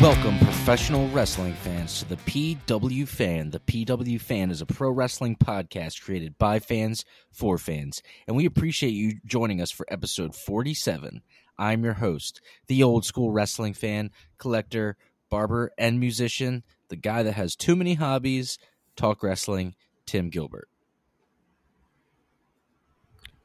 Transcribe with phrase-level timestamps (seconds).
[0.00, 3.50] Welcome, professional wrestling fans, to the PW Fan.
[3.50, 8.46] The PW Fan is a pro wrestling podcast created by fans for fans, and we
[8.46, 11.20] appreciate you joining us for episode 47.
[11.58, 14.96] I'm your host, the old school wrestling fan, collector,
[15.28, 18.56] barber, and musician, the guy that has too many hobbies,
[18.96, 19.74] talk wrestling,
[20.06, 20.70] Tim Gilbert.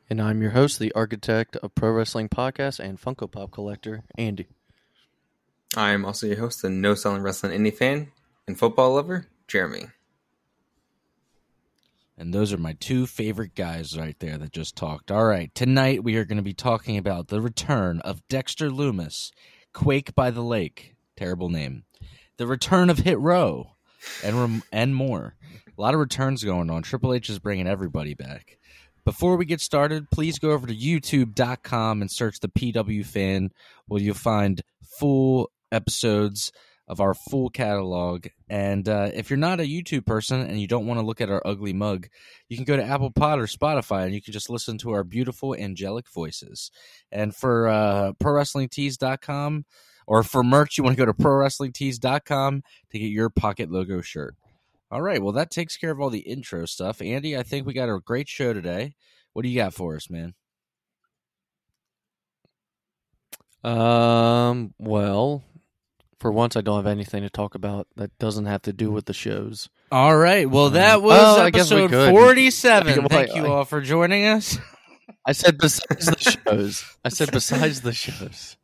[0.09, 4.47] And I'm your host, the architect of Pro Wrestling Podcast and Funko Pop collector, Andy.
[5.77, 8.11] I'm also your host, the no selling wrestling indie fan
[8.47, 9.87] and football lover, Jeremy.
[12.17, 15.11] And those are my two favorite guys right there that just talked.
[15.11, 19.31] All right, tonight we are going to be talking about the return of Dexter Lumis,
[19.73, 21.83] Quake by the Lake, terrible name,
[22.37, 23.71] the return of Hit Row,
[24.23, 25.35] and rem- and more.
[25.77, 26.83] A lot of returns going on.
[26.83, 28.59] Triple H is bringing everybody back.
[29.03, 33.51] Before we get started, please go over to youtube.com and search the PW fan
[33.87, 36.51] where you'll find full episodes
[36.87, 38.27] of our full catalog.
[38.49, 41.31] And uh, if you're not a YouTube person and you don't want to look at
[41.31, 42.07] our ugly mug,
[42.47, 45.03] you can go to Apple Pod or Spotify and you can just listen to our
[45.03, 46.69] beautiful angelic voices.
[47.11, 49.65] And for uh, ProWrestlingTees.com
[50.07, 54.35] or for merch, you want to go to ProWrestlingTees.com to get your pocket logo shirt.
[54.91, 57.01] All right, well, that takes care of all the intro stuff.
[57.01, 58.93] Andy, I think we got a great show today.
[59.33, 60.35] What do you got for us, man?
[63.63, 65.43] Um, well,
[66.19, 69.05] for once, I don't have anything to talk about that doesn't have to do with
[69.05, 69.69] the shows.
[69.91, 70.49] All right.
[70.49, 72.11] Well, Um, that was well, I guess we episode could.
[72.11, 72.95] 47.
[72.99, 74.57] Well, Thank I- you all for joining us.
[75.25, 76.83] I said besides the shows.
[77.03, 78.57] I said besides the shows.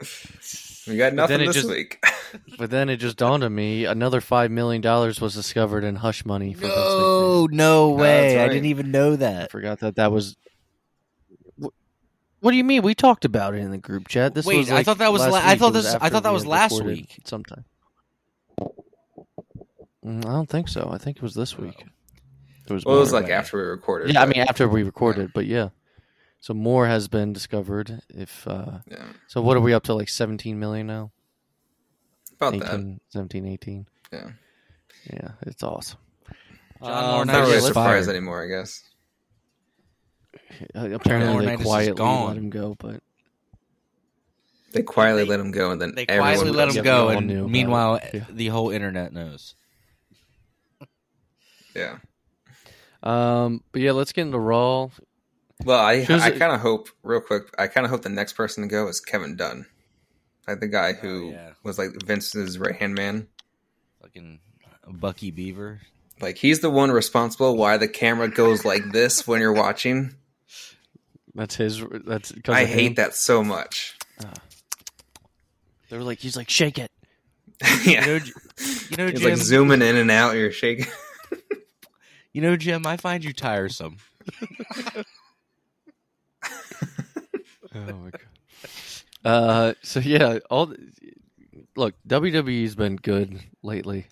[0.88, 2.04] We got nothing then it this just- week.
[2.58, 6.54] But then it just dawned on me another $5 million was discovered in hush money
[6.54, 8.36] for No, no way.
[8.36, 9.14] that's I didn't even know McMahon.
[9.14, 9.52] I that.
[9.52, 10.38] forgot that that was.
[12.42, 12.82] Wh- What do you mean?
[12.82, 14.34] We talked about it in the group chat.
[14.34, 15.60] This Wait, was I thought that was la- I week.
[15.60, 17.20] thought this- I thought that was last week.
[17.26, 17.66] Sometime.
[20.06, 20.90] Mm, I don't think so.
[20.92, 21.86] I think it was this week.
[22.68, 24.14] It was Well, it was like after we recorded.
[24.14, 25.70] yeah, I mean after we recorded, but yeah.
[26.40, 28.02] So more has been discovered.
[28.10, 29.94] If uh yeah, so, what are we up to?
[29.94, 31.12] Like seventeen million now?
[32.34, 32.74] about that.
[32.74, 33.86] 18, 17, 18.
[34.12, 34.32] Yeah,
[35.14, 36.00] Yeah, it's awesome.
[36.82, 36.92] John
[37.22, 38.44] Um, Laurinaitis not really surprised anymore.
[38.44, 38.82] I guess.
[40.76, 42.28] Apparently, they quietly gone.
[42.28, 43.02] let him go, but
[44.74, 47.28] They quietly let him go, and then They everyone quietly let him go, we and
[47.28, 48.00] knew meanwhile.
[48.14, 48.26] Yeah.
[48.30, 49.56] the whole internet knows.
[51.76, 51.98] Yeah.
[53.04, 54.90] um, but yeah, let's get into Raw.
[55.64, 57.44] Well, I Shows I kind of hope real quick.
[57.58, 59.66] I kind of hope the next person to go is Kevin Dunn,
[60.48, 61.50] like the guy who Oh, yeah.
[61.64, 63.28] was like Vince's right hand man.
[64.02, 64.40] Fucking
[64.88, 65.82] Bucky Beaver.
[66.20, 70.16] Like he's the one responsible why the camera goes like this when you're watching.
[71.36, 71.84] That's his.
[72.06, 72.34] That's.
[72.48, 72.94] I hate him.
[72.96, 73.98] that so much.
[75.90, 76.90] They were like, he's like, shake it.
[77.86, 78.26] yeah, You know,
[78.90, 79.30] you know, he's Jim.
[79.30, 80.36] like zooming in and out.
[80.36, 80.88] You're shaking.
[82.34, 82.86] you know, Jim.
[82.88, 83.98] I find you tiresome.
[87.74, 88.22] Oh my god.
[89.24, 90.92] Uh, so yeah, all the-
[91.78, 94.08] look, WWE's been good lately.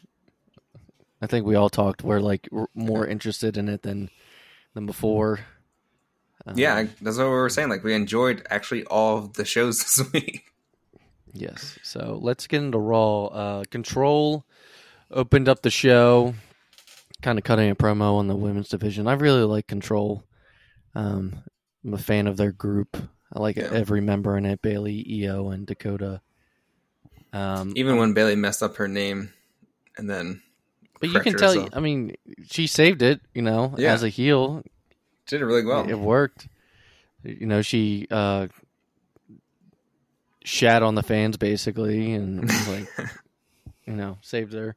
[1.21, 2.01] I think we all talked.
[2.03, 4.09] We're like more interested in it than
[4.73, 5.41] than before.
[6.49, 7.69] Um, yeah, that's what we were saying.
[7.69, 10.45] Like we enjoyed actually all of the shows this week.
[11.33, 11.77] Yes.
[11.83, 13.25] So let's get into Raw.
[13.25, 14.45] Uh, Control
[15.11, 16.33] opened up the show,
[17.21, 19.07] kind of cutting a promo on the women's division.
[19.07, 20.23] I really like Control.
[20.95, 21.43] Um,
[21.85, 22.97] I'm a fan of their group.
[23.31, 23.69] I like Yeah.
[23.71, 26.21] every member in it: Bayley, Io, and Dakota.
[27.31, 29.31] Um, Even when Bayley messed up her name,
[29.97, 30.41] and then
[30.99, 31.49] but you can tell.
[31.53, 31.69] herself.
[31.73, 32.15] I mean,
[32.49, 33.21] she saved it.
[33.35, 33.93] You know, Yeah.
[33.93, 34.63] as a heel,
[35.29, 35.87] did it really well.
[35.87, 36.47] it worked.
[37.23, 38.47] You know, she uh,
[40.43, 42.87] shat on the fans basically, and like,
[43.85, 44.75] you know, saved her.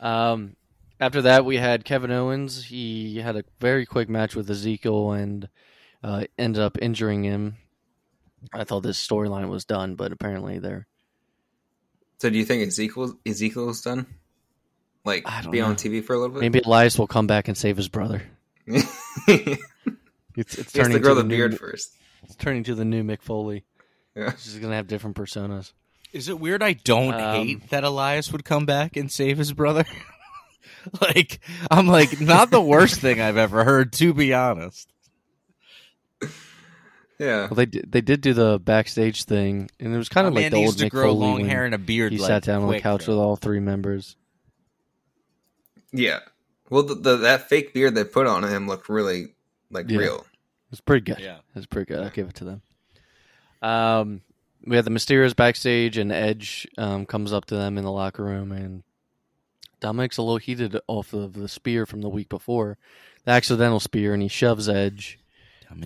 [0.00, 0.56] Um,
[1.00, 2.64] after that, we had Kevin Owens.
[2.64, 5.48] He had a very quick match with Ezekiel and
[6.02, 7.56] uh, ended up injuring him.
[8.52, 10.86] I thought this storyline was done, but apparently they're
[12.18, 14.06] So do you think Ezekiel Ezekiel's done?
[15.04, 15.74] Like be on.
[15.74, 16.40] TV for a little bit?
[16.40, 18.22] maybe Elias will come back and save his brother.
[18.70, 19.56] He
[20.36, 21.92] It's, it's has to turning grow to the the beard new, first.
[22.22, 23.64] It's turning to the new Mick Foley.
[24.14, 24.30] Yeah.
[24.32, 25.72] He's just gonna have different personas.
[26.12, 26.62] Is it weird?
[26.62, 29.84] I don't Um, hate that Elias would come back and save his brother.
[31.00, 34.90] like, I'm like, not the worst thing I've ever heard, to be honest.
[37.18, 37.48] Yeah.
[37.48, 40.42] Well, they did, they did do the backstage thing, and it was kind of My
[40.42, 42.12] like man the needs old to Mick grow Foley long hair and a beard.
[42.12, 43.12] he like, sat down on the couch though.
[43.12, 44.14] with all three members.
[45.92, 46.20] Yeah.
[46.70, 49.28] Well, the, the that fake beard they put on him looked really
[49.70, 49.98] like Yeah.
[49.98, 50.16] real.
[50.18, 51.18] It was pretty good.
[51.18, 51.36] Yeah.
[51.38, 52.02] It was pretty good.
[52.02, 52.62] I'll give it to them.
[53.62, 54.20] Um,
[54.64, 58.22] we had the Mysterios backstage, and Edge um, comes up to them in the locker
[58.22, 58.82] room, and
[59.80, 62.76] Dominic's a little heated off of the spear from the week before,
[63.24, 65.18] the accidental spear, and he shoves Edge,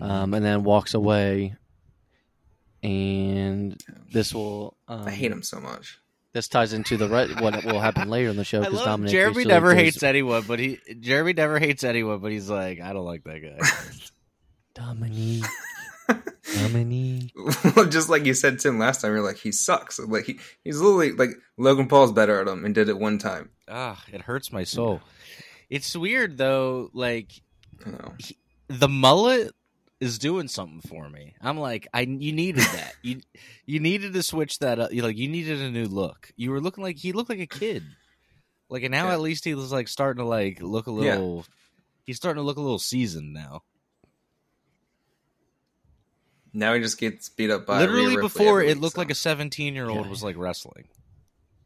[0.00, 1.54] um, and then walks away.
[2.82, 3.80] And
[4.12, 4.76] this will.
[4.88, 5.98] Um, I hate him so much.
[6.34, 9.12] This ties into the right what will happen later in the show because love Dominic
[9.12, 12.80] Jeremy basically never goes- hates anyone, but he Jeremy never hates anyone, but he's like,
[12.80, 13.68] I don't like that guy.
[14.74, 15.44] Dominique.
[16.58, 17.32] Dominique.
[17.76, 19.98] well, just like you said, Tim, last time, you're like, he sucks.
[19.98, 23.50] Like he, he's literally like Logan Paul's better at him and did it one time.
[23.68, 25.00] ah, it hurts my soul.
[25.70, 27.30] It's weird though, like
[27.86, 28.14] I know.
[28.68, 29.52] the mullet
[30.02, 31.34] is doing something for me.
[31.40, 32.94] I'm like, I you needed that.
[33.02, 33.20] you
[33.66, 34.92] you needed to switch that up.
[34.92, 36.32] You like you needed a new look.
[36.36, 37.84] You were looking like he looked like a kid.
[38.68, 39.12] Like and now Yeah.
[39.14, 40.96] at least he was like starting to like look a Yeah.
[40.96, 41.46] little.
[42.04, 43.62] He's starting to look a little seasoned now.
[46.52, 49.00] Now he just gets beat up by Literally Rhea before every it looked so.
[49.00, 50.10] like a 17 year old Yeah.
[50.10, 50.88] was like wrestling.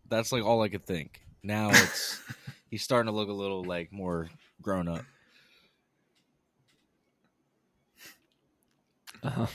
[0.09, 1.23] That's like all I could think.
[1.43, 2.21] Now it's
[2.71, 4.29] he's starting to look a little like more
[4.62, 5.05] grown up.
[9.26, 9.46] Uh-huh.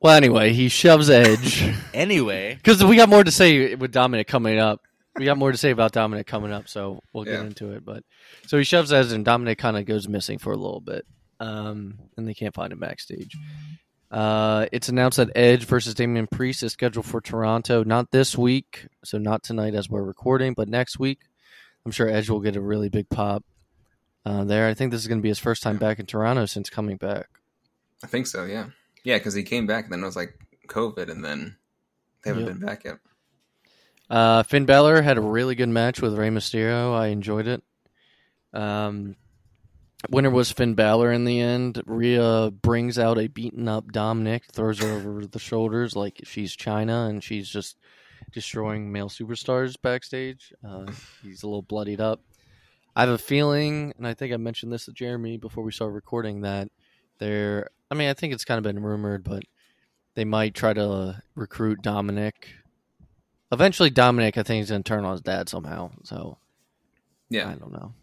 [0.00, 1.62] Well, anyway, he shoves Edge
[1.94, 4.80] Anyway, because we got more to say with Dominic coming up.
[5.16, 7.44] We got more to say about Dominic coming up, so we'll get Yeah.
[7.46, 7.84] into it.
[7.84, 8.04] But
[8.46, 11.04] so he shoves Edge, and Dominic kind of goes missing for a little bit,
[11.40, 13.36] um, and they can't find him backstage.
[14.10, 18.86] Uh, it's announced that Edge versus Damian Priest is scheduled for Toronto, not this week,
[19.04, 21.18] so not tonight as we're recording, but next week.
[21.84, 23.44] I'm sure Edge will get a really big pop
[24.24, 24.66] uh, there.
[24.68, 26.96] I think this is going to be his first time back in Toronto since coming
[26.96, 27.26] back.
[28.02, 28.44] I think so.
[28.44, 28.66] Yeah,
[29.04, 30.34] yeah, because he came back and then it was like
[30.68, 31.56] COVID, and then
[32.22, 32.52] they haven't Yep.
[32.58, 32.98] been back yet.
[34.08, 36.92] Uh, Finn Balor had a really good match with Rey Mysterio.
[36.98, 37.62] I enjoyed it.
[38.52, 39.14] Um,
[40.08, 41.80] winner was Finn Balor in the end.
[41.86, 47.08] Rhea brings out a beaten up Dominic, throws her over the shoulders like she's Chyna,
[47.08, 47.76] and she's just
[48.32, 50.52] destroying male superstars backstage.
[50.66, 50.86] Uh,
[51.22, 52.20] he's a little bloodied up.
[52.96, 55.94] I have a feeling, and I think I mentioned this to Jeremy before we started
[55.94, 56.68] recording, that
[57.18, 57.70] they're.
[57.90, 59.42] I mean, I think it's kind of been rumored, but
[60.14, 62.50] they might try to recruit Dominic.
[63.52, 65.90] Eventually, Dominic, I think, is going to turn on his dad somehow.
[66.04, 66.38] So
[67.28, 67.94] Yeah, I don't know.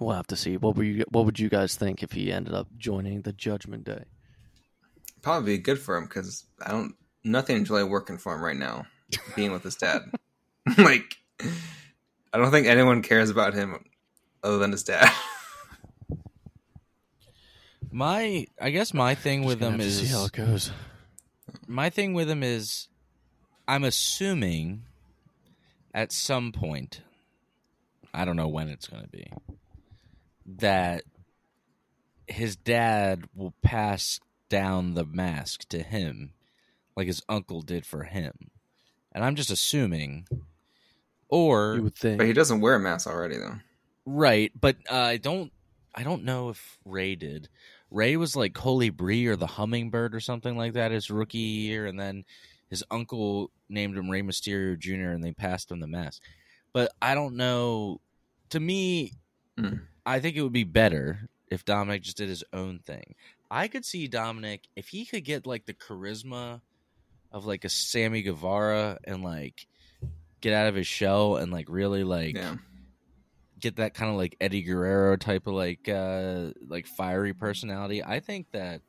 [0.00, 0.56] We'll have to see.
[0.56, 1.04] What were you?
[1.10, 4.04] What would you guys think if he ended up joining the Judgment Day?
[5.22, 6.94] probably good for him because I don't
[7.24, 8.86] nothing's really working for him right now.
[9.36, 10.02] Being with his dad,
[10.78, 11.16] like
[12.32, 13.84] I don't think anyone cares about him
[14.42, 15.10] other than his dad.
[17.90, 20.32] my I guess my thing with Just him gonna have to is see how it
[20.32, 20.72] goes.
[21.66, 22.88] my thing with him is
[23.66, 24.82] I'm assuming
[25.94, 27.02] at some point
[28.14, 29.30] I don't know when it's going to be
[30.46, 31.02] that
[32.26, 34.18] his dad will pass
[34.48, 36.32] down the mask to him
[36.96, 38.50] like his uncle did for him.
[39.12, 40.26] And I'm just assuming
[41.28, 42.18] or You would think.
[42.18, 43.56] but he doesn't wear a mask already though.
[44.06, 45.52] Right, but uh, I don't.
[45.94, 47.48] I don't know if Rey did.
[47.90, 51.98] Rey was like Colibrí or the Hummingbird or something like that his rookie year, and
[51.98, 52.24] then
[52.68, 55.10] his uncle named him Rey Mysterio Jr.
[55.10, 56.22] and they passed him the mask.
[56.72, 58.00] But I don't know.
[58.50, 59.12] To me,
[59.58, 59.80] Mm.
[60.06, 63.14] I think it would be better if Dominic just did his own thing.
[63.50, 66.60] I could see Dominic if he could get like the charisma
[67.32, 69.66] of like a Sammy Guevara and like
[70.40, 72.56] get out of his shell and like really like Yeah,
[73.60, 78.02] get that kind of like Eddie Guerrero type of like uh like fiery personality.
[78.04, 78.82] I think that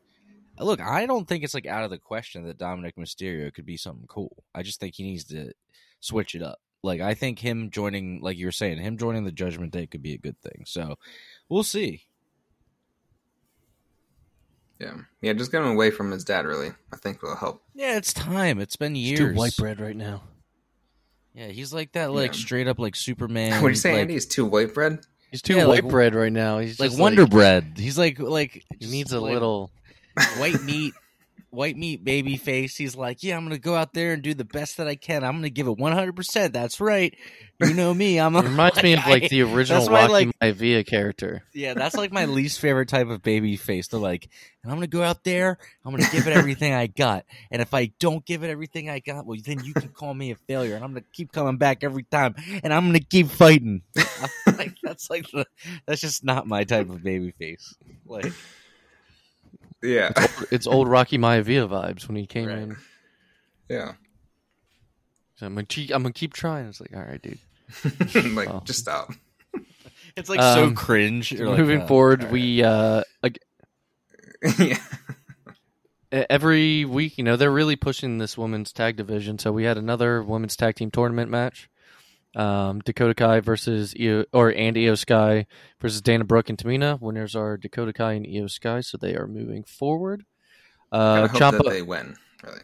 [0.59, 3.77] look, I don't think it's like out of the question that Dominic Mysterio could be
[3.77, 4.43] something cool.
[4.53, 5.53] I just think he needs to
[5.99, 6.59] switch it up.
[6.83, 10.01] Like I think him joining like you were saying, him joining the Judgment Day could
[10.03, 10.63] be a good thing.
[10.65, 10.97] So
[11.49, 12.05] we'll see.
[14.79, 15.33] yeah, yeah.
[15.33, 16.45] Just get him away from his dad.
[16.45, 17.61] Really, I think will help.
[17.73, 18.59] Yeah, it's time.
[18.59, 19.33] It's been He's years.
[19.33, 20.23] too white bread right now.
[21.33, 22.39] Yeah, he's like that like Yeah.
[22.39, 23.51] straight up like Superman.
[23.61, 24.13] what are you saying, like, Andy?
[24.15, 24.99] He's too white bread.
[25.31, 26.59] He's too Yeah, white like- bread right now.
[26.59, 27.73] He's like just Wonder Bread.
[27.77, 29.71] He's like like He needs a like- little.
[30.37, 30.93] white meat
[31.51, 32.75] white meat baby face.
[32.75, 35.23] He's like yeah i'm gonna go out there and do the best that i can.
[35.23, 37.15] I'm gonna give it 100% that's right.
[37.61, 38.19] You know me.
[38.19, 41.43] I'm a, It reminds me of like the original Rocky like- Maivia character.
[41.53, 43.87] yeah that's like my least favorite type of baby face.
[43.87, 44.29] They're like
[44.63, 47.25] and i'm gonna go out there i'm gonna give it everything i got.
[47.51, 50.31] And if i don't give it everything i got well then you can call me
[50.31, 53.81] a failure and i'm gonna keep coming back every time and i'm gonna keep fighting.
[54.57, 55.45] Like that's like the,
[55.85, 57.75] that's just not my type of baby face.
[58.05, 58.33] Like
[59.81, 60.11] Yeah,
[60.51, 62.57] It's old Rocky Maivia vibes when he came Right.
[62.59, 62.77] in.
[63.69, 63.93] yeah.
[65.37, 66.67] So I'm gonna keep, I'm gonna keep trying.
[66.67, 67.39] It's like, all right, dude.
[68.35, 68.61] like, Oh.
[68.65, 69.13] just stop.
[70.17, 72.33] it's like so Um, cringe You're like, Moving uh, forward, all right.
[72.33, 73.39] we uh, ag-
[74.59, 74.77] yeah,
[76.11, 79.37] every week, you know, they're really pushing this women's tag division.
[79.39, 81.69] So we had another women's tag team tournament match.
[82.35, 85.47] Um, Dakota Kai versus Io, or and Io Sky
[85.81, 86.99] versus Dana Brooke and Tamina.
[87.01, 90.25] Winners are Dakota Kai and Io Sky, so they are moving forward.
[90.91, 92.15] I Uh, hope Ciampa, that they win.
[92.43, 92.61] Really,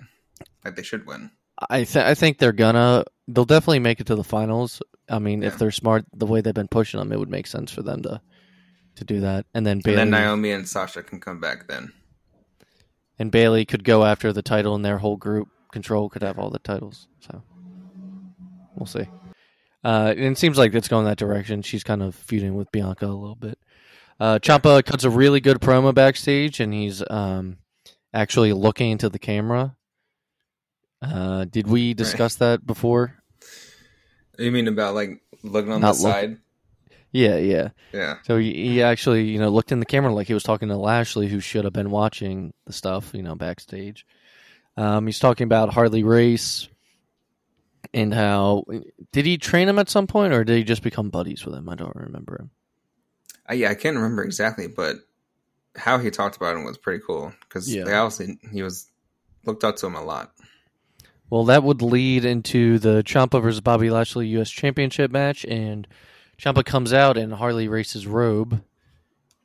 [0.64, 1.32] like they should win.
[1.70, 4.82] I th- I think they're gonna they'll definitely make it to the finals.
[5.10, 5.48] I mean, Yeah.
[5.50, 8.04] if they're smart, the way they've been pushing them, it would make sense for them
[8.04, 8.22] to
[8.96, 9.46] to do that.
[9.54, 11.92] And then Bayley And then Naomi and Sasha can come back then.
[13.18, 16.50] and Bayley could go after the title, and their whole group control could have all
[16.52, 17.08] the titles.
[17.20, 17.42] So
[18.76, 19.08] we'll see.
[19.86, 21.62] Uh, and it seems like it's going that direction.
[21.62, 23.60] She's kind of feuding with Bianca a little bit.
[24.20, 27.58] Uh, Ciampa cuts a really good promo backstage, and he's um,
[28.14, 29.76] actually looking into the camera.
[31.02, 33.14] Uh, did we discuss that before?
[34.40, 36.38] You mean about like looking on Not the look- side?
[37.12, 37.70] Yeah, yeah.
[37.94, 38.16] Yeah.
[38.24, 40.76] So he, he actually, you know, looked in the camera like he was talking to
[40.76, 44.06] Lashley, who should have been watching the stuff, you know, backstage.
[44.76, 46.68] Um, he's talking about Harley Race
[47.96, 48.64] and how
[49.12, 51.68] did he train him at some point, or did he just become buddies with him?
[51.70, 53.58] I don't remember him.
[53.58, 54.98] Yeah, I can't remember exactly, but
[55.76, 57.84] how he talked about him was pretty cool because Yeah.
[57.84, 58.88] obviously he was
[59.46, 60.32] looked up to him a lot.
[61.30, 64.50] Well, that would lead into the Ciampa versus Bobby Lashley U.S.
[64.50, 65.88] Championship match, and
[66.38, 68.62] Ciampa comes out in Harley Race's robe.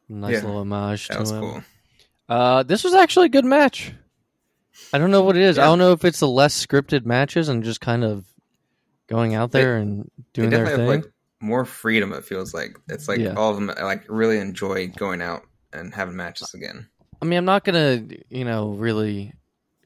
[0.09, 1.41] Nice Yeah, little homage That to was him.
[1.41, 1.65] cool.
[2.29, 3.93] Uh, this was actually a good match.
[4.93, 5.59] I don't know what it is.
[5.59, 8.25] I don't know if it's the less scripted matches and just kind of
[9.11, 10.79] going out there and They doing their thing.
[10.79, 12.13] have like more freedom.
[12.13, 13.35] It feels like it's like Yeah.
[13.35, 16.89] all of them like really enjoy going out and having matches again.
[17.21, 19.35] I mean, I'm not gonna, you know, really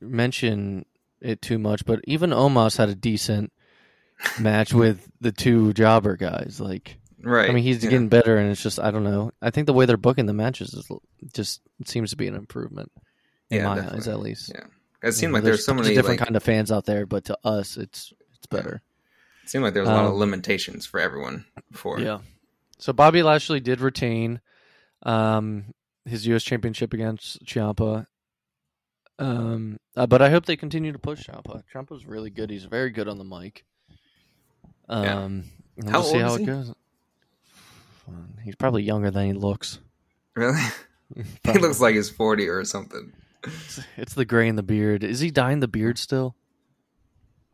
[0.01, 0.85] mention
[1.21, 3.53] it too much, but even Omos had a decent
[4.41, 6.61] match with the two jobber guys.
[6.61, 7.49] Like, Right.
[7.49, 7.89] I mean, he's yeah.
[7.91, 9.31] getting better, and it's just I don't know.
[9.41, 10.87] I think the way they're booking the matches is
[11.33, 12.93] just seems to be an improvement
[13.49, 13.99] in Yeah, my definitely.
[14.01, 14.53] eyes, at least.
[14.55, 14.65] Yeah.
[15.03, 17.07] It seemed You know, like there's so many different like kind of fans out there,
[17.07, 18.83] but to us, it's it's better.
[19.45, 22.01] It seemed like there was a lot of Um, limitations for everyone before.
[22.01, 22.21] Yeah.
[22.79, 24.41] So Bobby Lashley did retain
[25.05, 25.67] um,
[26.05, 26.43] his U.S.
[26.43, 28.07] Championship against Ciampa.
[29.19, 31.63] Um, uh, but I hope they continue to push Ciampa.
[31.73, 32.51] Ciampa's really good.
[32.51, 33.65] He's very good on the mic.
[34.89, 35.25] Yeah.
[35.25, 35.45] Um,
[35.77, 36.47] we'll How see old how is it he?
[36.47, 36.75] goes.
[38.43, 39.79] He's probably younger than he looks.
[40.35, 40.61] Really?
[41.45, 43.13] he looks like he's 40 or something.
[43.45, 45.05] It's, it's the gray in the beard.
[45.05, 46.35] Is he dyeing the beard still?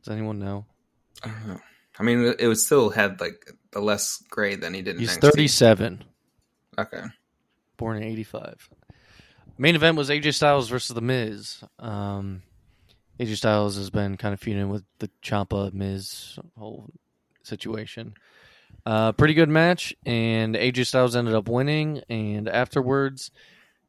[0.02, 0.64] Does anyone know?
[1.22, 1.60] I don't know.
[2.00, 6.02] I mean, it would still had like the less gray than he did He's 37.
[6.78, 7.02] Okay.
[7.76, 8.70] born in 85.
[9.58, 11.62] Main event was AJ Styles versus The Miz.
[11.78, 12.42] Um,
[13.18, 16.88] AJ Styles has been kind of feuding with the Ciampa Miz whole
[17.42, 18.14] situation.
[18.86, 22.00] Uh, pretty good match, and AJ Styles ended up winning.
[22.08, 23.30] And afterwards,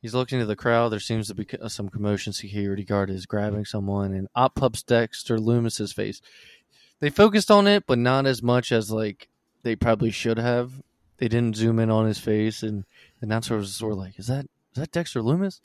[0.02, 0.90] he's looking to the crowd.
[0.90, 2.34] There seems to be some commotion.
[2.34, 6.22] Security guard is grabbing someone, and op pubs Dexter Lumis's face.
[7.02, 9.28] They focused on it, but not as much as like
[9.64, 10.72] they probably should have.
[11.18, 12.86] They didn't zoom in on his face, and
[13.20, 15.60] the announcers were like, "Is that is that Dexter Lumis?"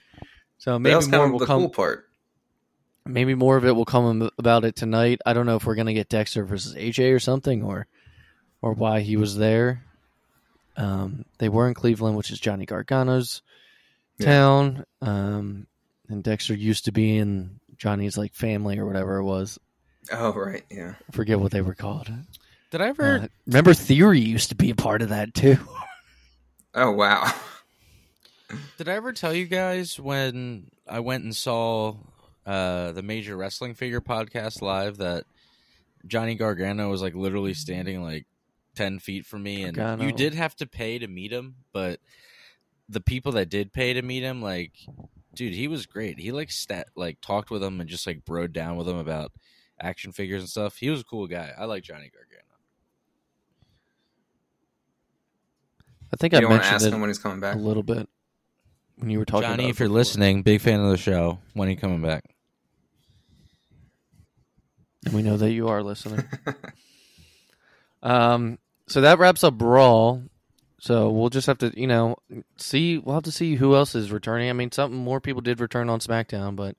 [0.59, 1.61] So maybe more kind will of the come.
[1.61, 2.09] cool part.
[3.05, 5.21] Maybe more of it will come about it tonight.
[5.25, 7.87] I don't know if we're gonna get Dexter versus AJ or something, or
[8.63, 9.85] or why he was there.
[10.77, 13.43] Um, they were in Cleveland, which is Johnny Gargano's
[14.19, 14.27] Yeah.
[14.27, 15.67] town, um,
[16.09, 19.59] and Dexter used to be in Johnny's like family or whatever it was.
[20.13, 20.65] Oh, right.
[20.71, 20.95] Yeah.
[21.09, 22.11] I forget what they were called.
[22.71, 23.19] Did I ever?
[23.19, 25.59] Uh, remember, Theory used to be a part of that too.
[26.79, 27.33] Oh, wow.
[28.77, 31.95] Did I ever tell you guys when I went and saw
[32.45, 35.25] uh, the Major Wrestling Figure podcast live that
[36.07, 38.27] Johnny Gargano was like literally standing like
[38.75, 40.05] ten feet from me, and Gargano.
[40.05, 41.99] you did have to pay to meet him, but
[42.91, 44.73] the people that did pay to meet him, like,
[45.35, 46.19] dude, he was great.
[46.19, 49.33] He like stat like talked with him and just like broed down with him about
[49.81, 50.77] action figures and stuff.
[50.77, 51.53] He was a cool guy.
[51.59, 52.43] I like Johnny Gargano.
[56.13, 57.57] I think You I don't want to mentioned ask it him when he's coming back?
[57.57, 58.09] a little bit
[58.97, 59.49] when you were talking.
[59.49, 59.99] Johnny, about if you're before.
[59.99, 61.39] listening, big fan of the show.
[61.55, 62.25] When are you coming back?
[65.05, 66.25] And we know that you are listening.
[68.03, 70.19] um, so that wraps up Raw.
[70.79, 72.17] So we'll just have to, you know,
[72.57, 72.99] see.
[72.99, 74.51] We'll have to see who else is returning.
[74.51, 76.77] I mean, something more people did return on SmackDown, but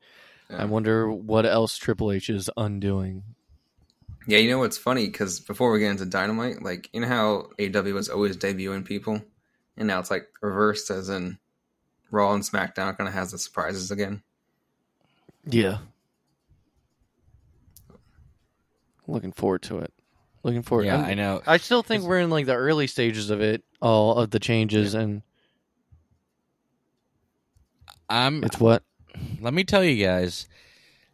[0.49, 0.61] Yeah.
[0.61, 3.23] I wonder what else Triple H is undoing.
[4.27, 5.05] Yeah, you know what's funny?
[5.07, 9.21] Because before we get into Dynamite, like, you know how AW was always debuting people?
[9.77, 11.37] And now it's like reversed, as in
[12.11, 14.21] Raw and SmackDown kind of has the surprises again.
[15.45, 15.77] Yeah.
[19.07, 19.93] Looking forward to it.
[20.43, 20.85] Looking forward.
[20.85, 21.41] Yeah, I'm- I know.
[21.45, 24.39] I still think It's- we're in like the early stages of it, all of the
[24.39, 25.21] changes, and
[28.09, 28.83] I'm it's what
[29.41, 30.47] let me tell you guys.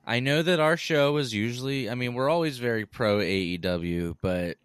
[0.06, 1.90] I know that our show is usually.
[1.90, 4.58] I mean, we're always very pro AEW, but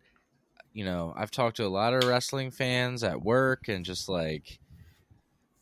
[0.73, 4.59] you know, I've talked to a lot of wrestling fans at work and just like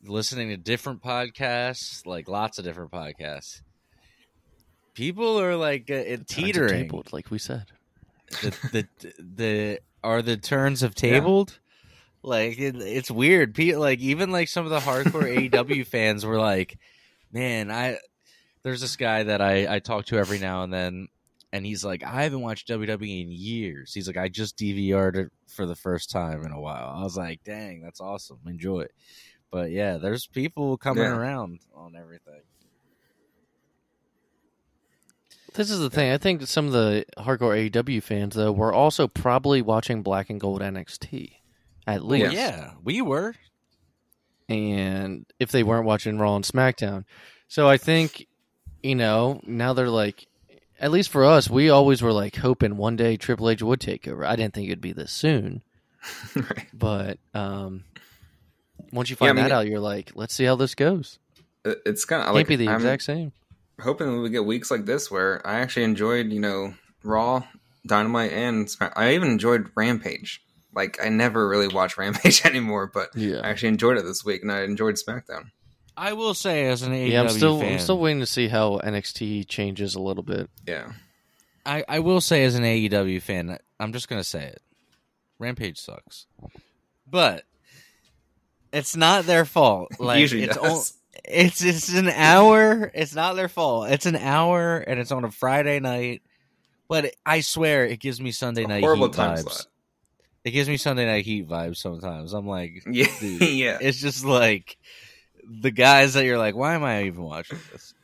[0.05, 3.63] listening to different podcasts, like lots of different podcasts.
[4.95, 6.85] People are like uh, it teetering.
[6.85, 7.67] Tabled, like we said.
[8.43, 11.59] The, the the are the turns of tabled.
[12.23, 13.55] Like it, it's weird.
[13.55, 16.79] People like even like some of the hardcore AEW fans were like,
[17.33, 17.99] "Man, I."
[18.63, 21.09] There's this guy that I I talk to every now and then,
[21.53, 25.33] and he's like, "I haven't watched WWE in years." He's like, "I just DVR'd it
[25.47, 28.41] for the first time in a while." I was like, "Dang, that's awesome.
[28.47, 28.93] Enjoy it."
[29.53, 31.17] But yeah, there's people coming Yeah.
[31.17, 32.41] around on everything.
[35.55, 36.11] This is the thing.
[36.13, 40.39] I think some of the hardcore AEW fans, though, were also probably watching Black and
[40.41, 41.37] Gold NXT,
[41.87, 42.33] at Well, least.
[42.35, 43.35] yeah, we were.
[44.49, 47.05] And if they weren't watching Raw and SmackDown,
[47.49, 48.27] so I think,
[48.83, 50.27] you know, now they're like,
[50.79, 54.07] at least for us, we always were like hoping one day Triple H would take
[54.07, 54.25] over.
[54.25, 55.63] I didn't think it'd be this soon,
[56.37, 56.67] right.
[56.73, 57.85] but um,
[58.93, 61.19] once you Yeah, I find mean, that out, you're like, let's see how this goes.
[61.65, 63.33] It's kind of like be the I'm exact same.
[63.81, 67.43] hoping we get weeks like this where I actually enjoyed, you know, Raw,
[67.87, 68.93] Dynamite, and Smack.
[68.97, 70.43] I even enjoyed Rampage.
[70.77, 73.41] Like I never really watch Rampage anymore, but Yeah.
[73.43, 75.51] I actually enjoyed it this week, and I enjoyed SmackDown.
[75.97, 78.47] I will say, as an AEW Yeah, I'm still fan, I'm still waiting to see
[78.49, 80.49] how NXT changes a little bit.
[80.67, 80.93] Yeah,
[81.65, 84.63] I, I will say as an AEW fan, I'm just gonna say it.
[85.39, 86.27] Rampage sucks.
[87.11, 87.45] But
[88.73, 89.93] it's not their fault.
[89.99, 90.91] Like usually it's does.
[90.91, 92.91] on- it's it's an hour.
[92.95, 93.89] It's not their fault.
[93.91, 96.21] It's an hour and it's on a Friday night.
[96.89, 99.43] But I swear it gives me Sunday A night horrible heat time vibes.
[99.43, 99.67] slot.
[100.47, 102.33] It gives me Sunday night heat vibes sometimes.
[102.33, 103.41] I'm like, yeah, Dude.
[103.43, 103.79] yeah.
[103.81, 104.77] it's just like
[105.45, 107.95] the guys that you're like, why am I even watching this?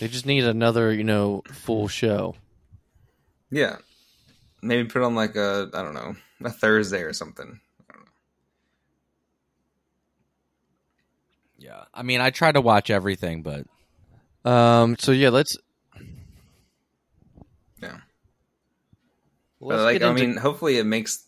[0.00, 2.34] They just need another, you know, full show.
[3.50, 3.76] yeah.
[4.62, 7.60] Maybe put on like a I don't know a Thursday or something.
[11.56, 13.64] Yeah, I mean, I try to watch everything, but
[14.50, 14.96] Um.
[14.98, 15.56] So yeah, let's.
[17.80, 17.98] Yeah.
[19.66, 21.24] Let's but like get I into- mean, hopefully it makes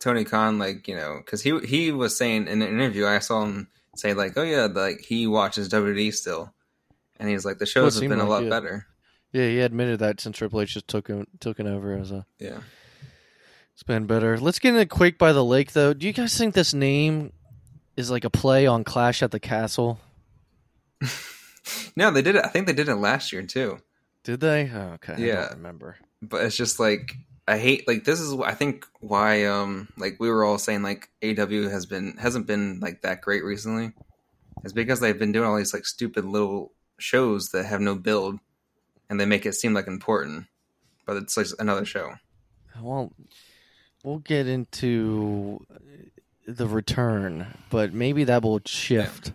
[0.00, 3.42] Tony Khan like you know because he he was saying in an interview I saw
[3.44, 6.52] him say like oh yeah like he watches WWE still,
[7.20, 8.50] and he's like the shows have seemed been a lot it.
[8.50, 8.86] better.
[9.32, 12.26] yeah, he admitted that since Triple H just took him, took it over as a.
[12.38, 12.58] Yeah.
[13.74, 14.38] It's been better.
[14.38, 15.94] Let's get into Quake by the Lake, though.
[15.94, 17.32] Do you guys think this name
[17.96, 19.98] is like a play on Clash at the Castle?
[21.96, 22.44] No, they did it.
[22.44, 23.78] I think they did it last year too.
[24.24, 24.70] Did they?
[24.74, 25.14] Oh, okay.
[25.14, 25.34] I Yeah.
[25.42, 25.96] don't remember.
[26.20, 27.14] But it's just like
[27.46, 31.08] I hate like this is I think why um like we were all saying like
[31.24, 33.92] AW has been hasn't been like that great recently.
[34.64, 38.38] is because they've been doing all these like stupid little shows that have no build
[39.10, 40.46] and they make it seem like important.
[41.04, 42.14] But it's like another show.
[42.80, 43.12] Well,
[44.04, 45.66] we'll get into
[46.46, 49.32] the return, but maybe that will shift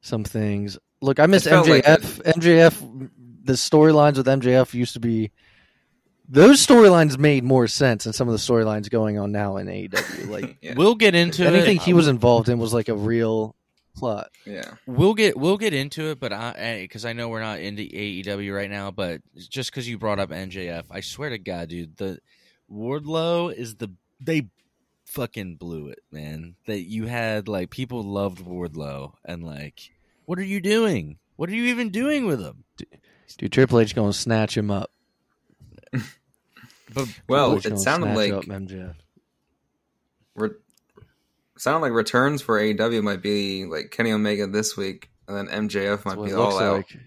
[0.00, 0.78] some things.
[1.00, 2.22] Look, I miss felt like MJF.
[2.22, 3.10] MJF,
[3.44, 5.30] the storylines with MJF used to be.
[6.32, 10.26] Those storylines made more sense than some of the storylines going on now in AEW.
[10.32, 10.72] Like yeah.
[10.74, 11.52] we'll get into it.
[11.52, 11.82] anything it.
[11.82, 13.54] he was um, involved in was like a real
[13.94, 14.30] plot.
[14.46, 14.74] yeah.
[14.86, 18.54] We'll get we'll get into it, but I because I know we're not into AEW
[18.54, 18.90] right now.
[18.90, 22.18] But just because you brought up MJF, I swear to God, dude, the
[22.72, 24.48] Wardlow is the they
[25.04, 26.54] fucking blew it, man.
[26.66, 29.90] That you had like people loved Wardlow, and like,
[30.24, 31.18] what are you doing?
[31.36, 32.64] What are you even doing with him?
[33.36, 34.90] Dude, Triple H gonna snatch him up.
[36.94, 38.94] But Well, it sounded like up MJF.
[40.34, 40.50] re-
[41.58, 46.04] sounded like returns for AEW might be like Kenny Omega this week, and then MJF
[46.04, 46.76] might be all looks out.
[46.76, 46.98] like.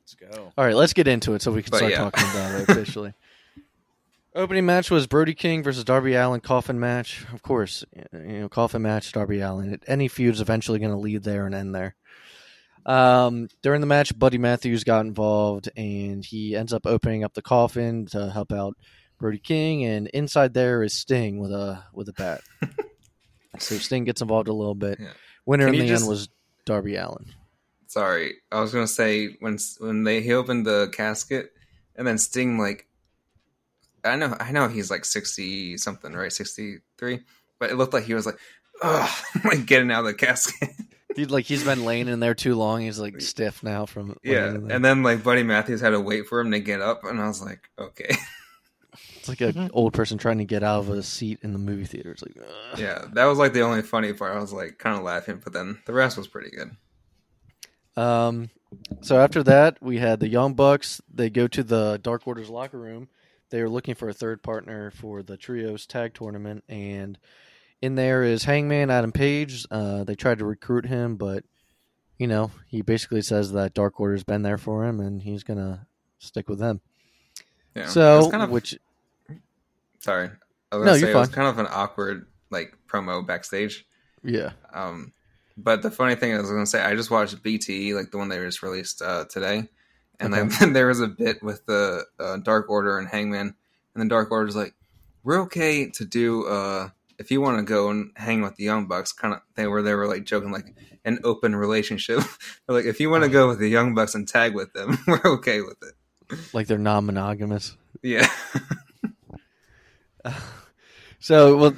[0.00, 0.52] let's go.
[0.56, 1.98] All right, let's get into it so we can But start yeah.
[1.98, 3.14] talking about it officially.
[4.32, 7.26] Opening match was Brody King versus Darby Allin coffin match.
[7.32, 9.80] Of course, you know coffin match Darby Allin.
[9.88, 11.96] Any feud's eventually going to lead there and end there.
[12.86, 17.42] Um, during the match, Buddy Matthews got involved and he ends up opening up the
[17.42, 18.76] coffin to help out
[19.18, 19.84] Brody King.
[19.84, 22.40] And inside there is Sting with a with a bat.
[23.58, 24.98] so Sting gets involved a little bit.
[25.00, 25.12] Yeah.
[25.46, 26.28] Winner Can in the just- end was
[26.64, 27.26] Darby Allin.
[27.86, 31.50] Sorry, I was gonna say when when they he opened the casket,
[31.96, 32.86] and then Sting like,
[34.04, 37.18] I know I know he's like sixty something, right, sixty three,
[37.58, 38.38] but it looked like he was like,
[38.80, 39.10] ugh,
[39.44, 40.70] like getting out of the casket.
[41.16, 42.82] He's like he's been laying in there too long.
[42.82, 44.76] He's like stiff now from yeah, there.
[44.76, 47.26] and then like Buddy Matthews had to wait for him to get up, and I
[47.26, 48.16] was like, okay,
[49.16, 51.84] It's like an old person trying to get out of a seat in the movie
[51.84, 52.10] theater.
[52.10, 52.78] It's like, ugh.
[52.78, 54.36] Yeah, that was like the only funny part.
[54.36, 56.70] I was like kind of laughing, but then the rest was pretty good.
[58.02, 58.50] Um,
[59.02, 61.02] so after that, we had the Young Bucks.
[61.12, 63.08] They go to the Dark Order's locker room.
[63.50, 67.18] They were looking for a third partner for the Trios Tag Tournament, and
[67.82, 69.66] in there is Hangman Adam Page.
[69.70, 71.44] Uh, they tried to recruit him, but
[72.18, 75.86] you know he basically says that Dark Order's been there for him, and he's gonna
[76.18, 76.80] stick with them.
[77.74, 78.78] Yeah, so, kind of which
[80.00, 80.30] sorry.
[80.72, 83.86] I was No, gonna you're say it was kind of an awkward like promo backstage.
[84.22, 85.12] yeah, Um,
[85.56, 88.28] but the funny thing I was gonna say, I just watched BTE, like the one
[88.28, 89.68] they just released uh, today,
[90.18, 90.48] and Okay.
[90.58, 93.54] then there was a bit with the uh, Dark Order and Hangman,
[93.94, 94.74] and the Dark Order's like,
[95.24, 96.90] "We're okay to do uh,
[97.20, 99.82] if you want to go and hang with the Young Bucks." Kind of, they were
[99.82, 102.22] they were like joking like an open relationship.
[102.68, 103.32] Like, if you want to uh-huh.
[103.32, 106.38] go with the Young Bucks and tag with them, we're okay with it.
[106.54, 107.76] like they're non-monogamous.
[108.00, 108.28] Yeah,
[111.20, 111.74] So well,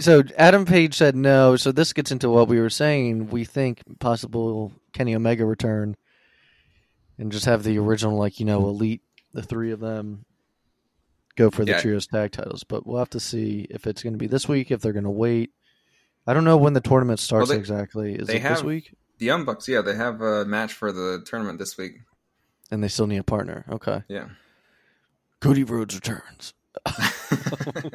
[0.00, 1.56] so Adam Page said no.
[1.56, 3.28] So this gets into what we were saying.
[3.28, 5.94] We think possible Kenny Omega return,
[7.18, 9.02] and just have the original, like you know, elite,
[9.34, 10.24] the three of them,
[11.36, 11.80] go for the Yeah.
[11.80, 12.64] trios tag titles.
[12.64, 14.70] But we'll have to see if it's going to be this week.
[14.70, 15.52] If they're going to wait.
[16.26, 18.14] I don't know when the tournament starts they- exactly.
[18.16, 18.94] Is it this week?
[19.18, 19.66] the Young Bucks.
[19.68, 22.00] Yeah, they have a match for the tournament this week.
[22.70, 23.64] And they still need a partner.
[23.70, 24.02] Okay.
[24.08, 24.28] Yeah.
[25.40, 26.52] Cody Rhodes returns.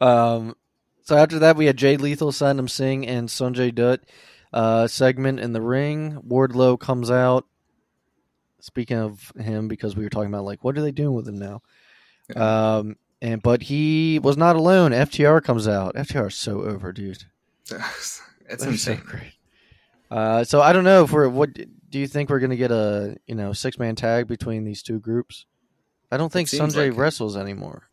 [0.00, 0.56] Um,
[1.02, 4.00] so after that, we had Jay Lethal, Satnam Singh, and Sanjay Dutt
[4.52, 6.20] uh, segment in the ring.
[6.26, 7.46] Wardlow comes out.
[8.60, 11.36] Speaking of him, because we were talking about like what are they doing with him
[11.38, 11.62] now?
[12.36, 14.92] Um, and but he was not alone.
[14.92, 15.94] FTR comes out.
[15.94, 17.24] FTR is so over, dude.
[17.70, 18.22] it's
[18.58, 19.02] so insane.
[19.04, 19.32] great.
[20.10, 23.16] Uh, so I don't know if we're what do you think we're gonna get a
[23.26, 25.46] you know six man tag between these two groups?
[26.10, 26.94] I don't think Sanjay like it.
[26.94, 27.88] wrestles anymore.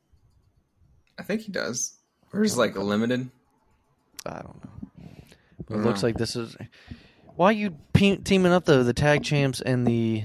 [1.19, 1.97] I think he does.
[2.33, 3.29] Or is like limited.
[4.25, 4.71] I don't know.
[5.67, 6.07] But it don't looks know.
[6.09, 6.57] like this is
[7.35, 10.23] why you pe- teaming up the the tag champs and the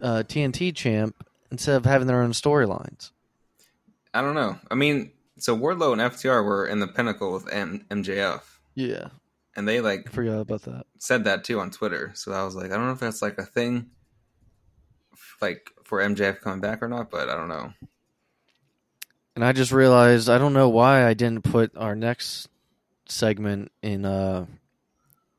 [0.00, 1.16] uh, TNT champ
[1.52, 3.10] instead of having their own storylines.
[4.12, 4.58] I don't know.
[4.70, 8.42] I mean, so Wardlow and FTR were in the pinnacle with M- MJF,
[8.74, 9.08] Yeah,
[9.56, 10.86] and they I like forgot about that.
[10.98, 12.10] said that too on Twitter.
[12.14, 13.90] So I was like, I don't know if that's like a thing,
[15.40, 17.72] like for MJF coming back or not, but I don't know.
[19.34, 22.48] And I just realized I don't know why I didn't put our next
[23.06, 24.46] segment in uh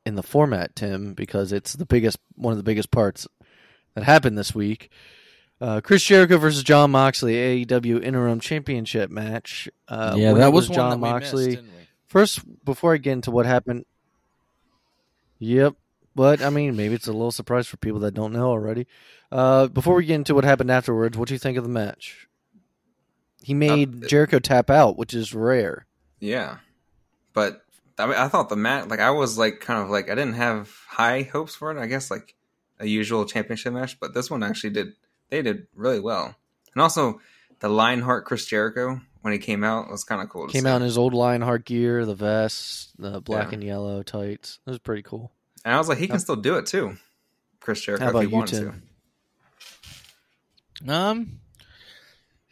[0.04, 3.26] in the format, Tim, because it's the biggest one of the biggest parts
[3.94, 4.90] that happened this week.
[5.64, 9.66] Uh, Chris Jericho versus Jon Moxley, AEW interim championship match.
[9.88, 11.46] Uh, yeah, that was, John one that we Moxley.
[11.46, 11.86] missed, didn't we?
[12.06, 13.86] First, before I get into what happened,
[15.38, 15.74] yep.
[16.14, 18.86] But I mean, maybe it's a little surprise for people that don't know already.
[19.32, 22.28] Uh, before we get into what happened afterwards, what do you think of the match?
[23.42, 25.86] He made Uh, Jericho tap out, which is rare.
[26.20, 26.58] Yeah,
[27.32, 27.62] but
[27.98, 30.34] I mean, I thought the match, like I was like kind of like I didn't
[30.34, 31.78] have high hopes for it.
[31.80, 32.34] I guess like
[32.78, 34.92] a usual championship match, but this one actually did.
[35.30, 36.34] They did really well,
[36.74, 37.20] and also
[37.60, 40.46] the Lionheart Chris Jericho when he came out was kind of cool.
[40.46, 40.68] To Came see.
[40.68, 43.54] out in his old Lionheart gear, the vest, the black Yeah.
[43.54, 44.58] and yellow tights.
[44.66, 45.32] It was pretty cool.
[45.64, 46.96] and I was like, he can still do it too,
[47.60, 48.82] Chris Jericho How if about he you, wanted Tim?
[50.86, 50.92] to.
[50.92, 51.40] Um,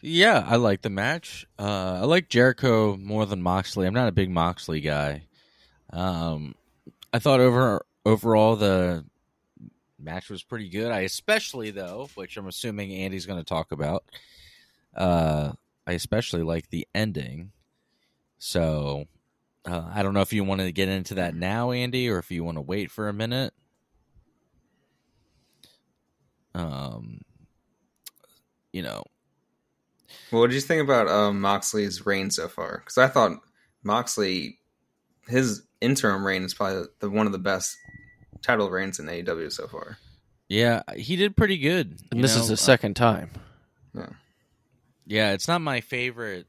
[0.01, 1.47] yeah, I like the match.
[1.59, 3.87] Uh, I like Jericho more than Moxley.
[3.87, 5.25] I'm not a big Moxley guy.
[5.91, 6.55] Um,
[7.13, 9.05] I thought over overall the
[10.03, 10.93] match was pretty good.
[10.93, 14.05] I especially though, which I'm assuming Andy's going to talk about.
[14.97, 15.53] Uh,
[15.87, 17.53] I especially like the ending.
[18.38, 19.05] So
[19.65, 22.31] uh, I don't know if you want to get into that now, Andy, or if
[22.31, 23.55] you want to wait for a minute.
[26.55, 27.21] Um,
[28.73, 29.03] you know,
[30.31, 32.79] Well, what did you think about um, Moxley's reign so far?
[32.79, 33.38] Because I thought
[33.83, 34.59] Moxley,
[35.29, 37.77] his interim reign is probably the one of the best
[38.43, 39.99] title reigns in AEW so far.
[40.49, 41.99] Yeah, he did pretty good.
[42.11, 42.43] And this know?
[42.43, 43.31] is the Uh, second time.
[43.95, 44.09] yeah,
[45.07, 46.47] Yeah, it's not my favorite.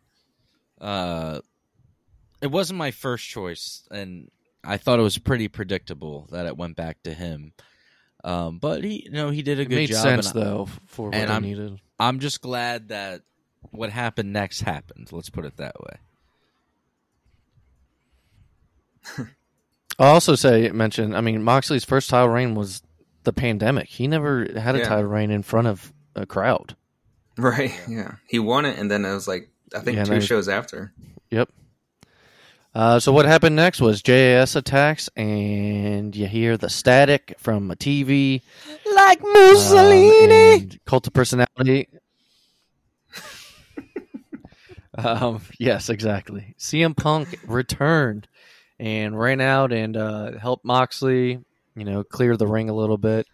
[0.81, 1.39] Uh,
[2.41, 4.29] it wasn't my first choice, and
[4.63, 7.53] I thought it was pretty predictable that it went back to him.
[8.25, 10.01] Um, but he, you know, he did a It good made job.
[10.03, 11.79] sense and I- though for what and I I'm- needed.
[11.99, 13.21] I'm just glad that
[13.71, 15.11] what happened next happened.
[15.13, 15.97] Let's put it that way.
[19.99, 21.13] I'll also say mention.
[21.13, 22.81] I mean, Moxley's first title reign was
[23.23, 23.87] the pandemic.
[23.87, 24.87] He never had a Yeah.
[24.89, 26.75] title reign in front of a crowd.
[27.37, 27.71] Right.
[27.87, 28.15] Yeah.
[28.27, 30.23] He won it, and then it was like I think Yeah, two nice.
[30.25, 30.93] shows after.
[31.31, 31.49] Yep.
[32.75, 37.75] Uh, so what happened next was JAS attacks, and you hear the static from a
[37.75, 38.41] TV.
[38.95, 39.35] Like Um,
[39.91, 41.87] and Cult of Personality.
[44.95, 46.53] Um, yes, exactly.
[46.59, 48.27] CM Punk returned
[48.83, 51.39] and ran out and uh, helped Moxley,
[51.73, 53.25] you know, clear the ring a little bit.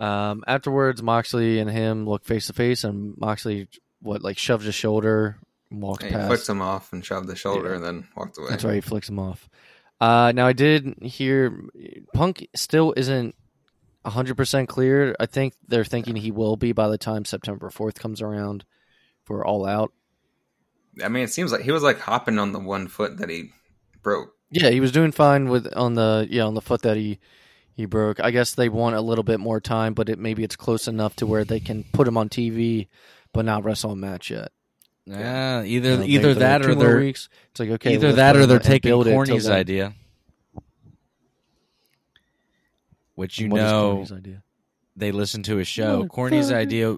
[0.00, 3.68] Um, afterwards, Moxley and him look face to face, and Moxley
[4.00, 5.38] what like shoved his shoulder,
[5.70, 6.26] and walked And past.
[6.26, 7.76] flicked him off and shoved the shoulder Yeah.
[7.76, 8.48] and then walked away.
[8.50, 9.48] That's right, he flicks him off.
[10.00, 11.56] Uh, now I did hear
[12.12, 13.36] Punk still isn't
[14.04, 15.14] hundred percent clear.
[15.20, 18.64] I think they're thinking he will be by the time September fourth comes around
[19.24, 19.92] for All Out.
[21.00, 23.52] I mean, it seems like he was like hopping on the one foot that he
[24.02, 24.34] broke.
[24.50, 27.18] Yeah, he was doing fine with on the yeah on the foot that he
[27.74, 28.20] he broke.
[28.20, 31.16] I guess they want a little bit more time, but it maybe it's close enough
[31.16, 32.88] to where they can put him on TV,
[33.32, 34.52] but not wrestle a match yet.
[35.06, 37.28] Yeah, You either know, either that or more they're weeks.
[37.50, 39.94] It's like okay, either that or they're taking build it till Corny's idea,
[43.14, 44.42] which you What is know Corny's idea?
[44.96, 46.06] they listened to his show.
[46.06, 46.96] Corny's idea,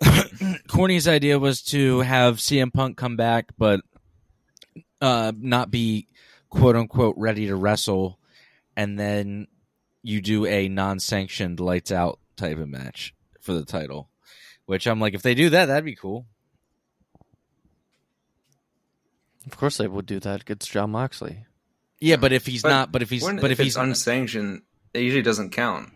[0.68, 3.80] Corny's idea was to have CM Punk come back, but
[5.04, 6.08] uh, not be
[6.48, 8.18] quote unquote ready to wrestle,
[8.76, 9.46] and then
[10.02, 14.08] you do a non-sanctioned lights out type of match for the title.
[14.66, 16.24] Which I'm like, if they do that, that'd be cool.
[19.46, 21.44] Of course, they would do that against Jon Moxley.
[22.00, 24.62] Yeah, but if he's But not, but if he's, When- but if, it's he's unsanctioned,
[24.94, 25.90] it usually doesn't count.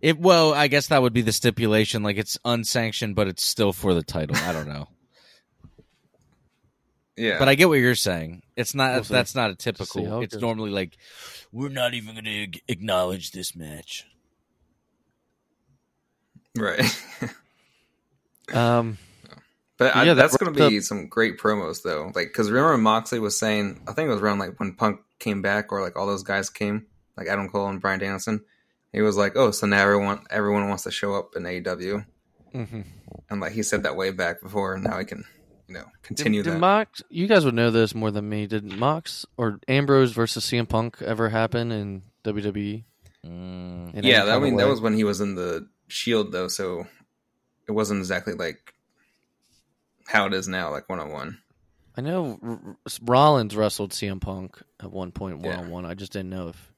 [0.00, 2.02] It well, I guess that would be the stipulation.
[2.02, 4.36] Like it's unsanctioned, but it's still for the title.
[4.36, 4.88] I don't know,
[7.18, 8.42] Yeah, but I get what you're saying.
[8.56, 8.94] It's not.
[8.94, 9.14] We'll see.
[9.14, 10.22] that's not a typical.
[10.22, 10.42] It's goes.
[10.42, 10.96] normally like
[11.52, 14.06] we're not even going to acknowledge this match.
[16.56, 16.84] right.
[18.52, 18.96] Um,
[19.76, 22.10] But I, Yeah, that that's going to be some great promos, though.
[22.14, 25.42] Like, because remember Moxley was saying, I think it was around like when Punk came
[25.42, 28.44] back, or like all those guys came, like Adam Cole and Bryan Danielson.
[28.92, 32.06] He was like, "Oh, so now everyone everyone wants to show up in AEW,"
[32.54, 32.84] mhm.
[33.28, 34.74] and like he said that way back before.
[34.74, 35.24] And now he can,
[35.68, 36.60] you know, continue did, did that.
[36.60, 38.46] Mox, you guys would know this more than me.
[38.46, 42.84] Did Mox or Ambrose versus CM Punk ever happen in WWE?
[43.26, 46.48] Mm, in yeah, that, I mean that was when he was in the Shield, though,
[46.48, 46.86] so
[47.66, 48.74] it wasn't exactly like
[50.06, 51.38] how it is now, like one on one.
[51.96, 55.58] I know R- R- Rollins wrestled CM Punk at one point one Yeah.
[55.58, 55.84] on one.
[55.84, 56.72] I just didn't know if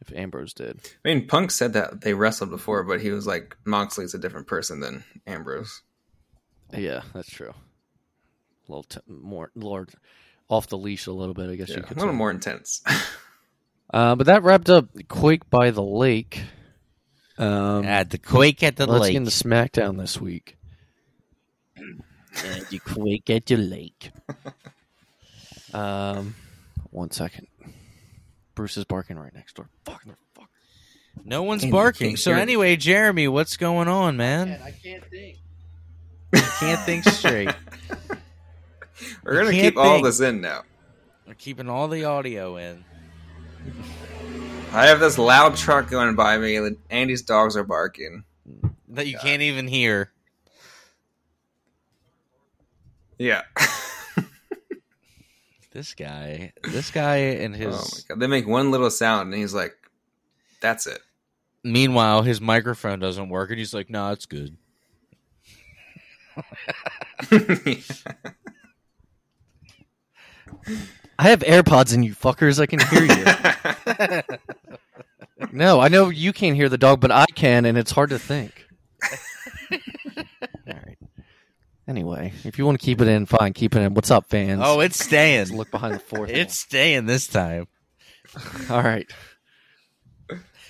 [0.00, 0.78] if Ambrose did.
[1.04, 4.46] I mean, Punk said that they wrestled before, but he was like Moxley's a different
[4.46, 5.82] person than Ambrose.
[6.72, 7.54] Yeah, that's true.
[8.68, 9.90] A little t- more, Lord,
[10.48, 12.16] off the leash a little bit, I guess Yeah, you a little say.
[12.16, 12.82] more intense.
[13.94, 16.42] Uh, but that wrapped up Quake by the Lake.
[17.38, 19.12] Um, at the quake at the let's lake.
[19.12, 20.56] get into SmackDown this week.
[21.76, 24.10] At the quake at the lake.
[25.72, 26.34] Um,
[26.90, 27.46] one second.
[28.54, 29.68] Bruce is barking right next door.
[29.84, 30.02] Fuck,
[30.34, 30.48] fuck.
[31.24, 32.16] No one's Can't- barking.
[32.16, 34.60] So anyway, Jeremy, what's going on, man?
[34.64, 35.38] I can't think.
[36.34, 37.50] I Can't think straight.
[39.24, 40.62] We're gonna keep all this in now.
[41.26, 42.84] We're keeping all the audio in.
[44.72, 48.24] I have this loud truck going by me, and Andy's dogs are barking.
[48.88, 50.12] That you can't even hear.
[53.18, 53.42] Yeah.
[55.76, 57.74] This guy, this guy, and his.
[57.74, 58.18] oh my god!
[58.18, 59.76] They make one little sound, and he's like,
[60.62, 61.00] "That's it."
[61.62, 64.56] Meanwhile, his microphone doesn't work, and he's like, "No, it's good."
[71.18, 72.60] I have AirPods in you fuckers.
[72.60, 73.04] I can hear
[74.28, 75.48] you.
[75.52, 78.18] no, I know you can't hear the dog, but I can, and it's hard to
[78.18, 78.66] think.
[79.72, 80.98] All right.
[81.88, 83.94] Anyway, if you want to keep it in, fine, keep it in.
[83.94, 84.60] What's up, fans?
[84.62, 85.56] Oh, it's Let's staying.
[85.56, 86.30] look behind the fourth.
[86.30, 87.68] It's staying this time.
[88.68, 88.76] wall.
[88.76, 89.06] all right.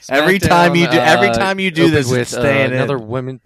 [0.08, 2.66] Every time you do- every uh, time you do opened this, with it's staying uh,
[2.66, 2.72] in.
[2.74, 3.40] another women.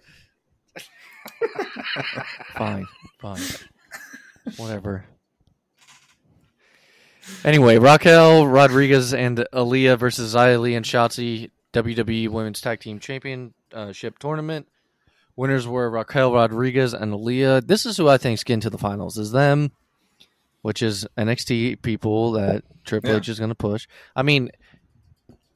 [2.55, 2.87] fine,
[3.21, 3.41] fine,
[4.57, 5.07] whatever.
[7.45, 14.69] Anyway, Raquel Rodriguez and Aliyah versus Li and Shotzi WWE Women's Tag Team Championship Tournament.
[15.37, 17.67] Winners were Raquel Rodriguez and Aliyah.
[17.67, 19.17] This is who I think's getting to the finals.
[19.17, 19.73] Is them,
[20.61, 23.17] which is NXT people that Triple Yeah.
[23.17, 23.87] H is going to push.
[24.15, 24.51] I mean,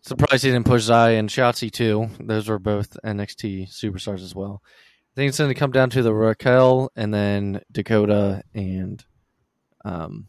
[0.01, 2.09] surprised he didn't push Xia and Shotzi too.
[2.19, 4.63] Those were both NXT superstars as well.
[4.65, 9.05] I think it's going to come down to the Raquel and then Dakota and
[9.85, 10.29] um.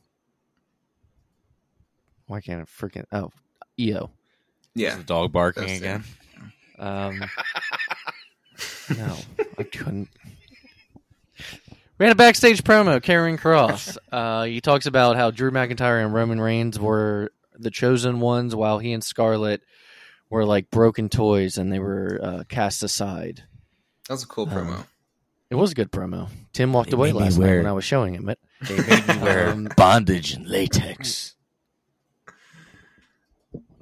[2.27, 3.31] Why can't I freaking oh
[3.79, 4.09] Io?
[4.73, 4.97] yeah.
[4.97, 5.77] The dog barking That's it.
[5.77, 6.03] again.
[6.77, 7.21] Um,
[8.97, 9.17] no,
[9.57, 10.09] I couldn't.
[11.97, 13.97] We had a backstage promo, Karrion Kross.
[14.11, 18.79] Uh, he talks about how Drew McIntyre and Roman Reigns were the chosen ones, while
[18.79, 19.61] he and Scarlett
[20.29, 23.43] were like broken toys and they were uh, cast aside.
[24.07, 24.79] That was a cool Um, promo.
[24.81, 24.85] It
[25.51, 26.27] It was a good promo.
[26.51, 28.39] Tim walked They away last wear- night when I was showing him it.
[28.67, 31.35] They made me wear Um, bondage and latex.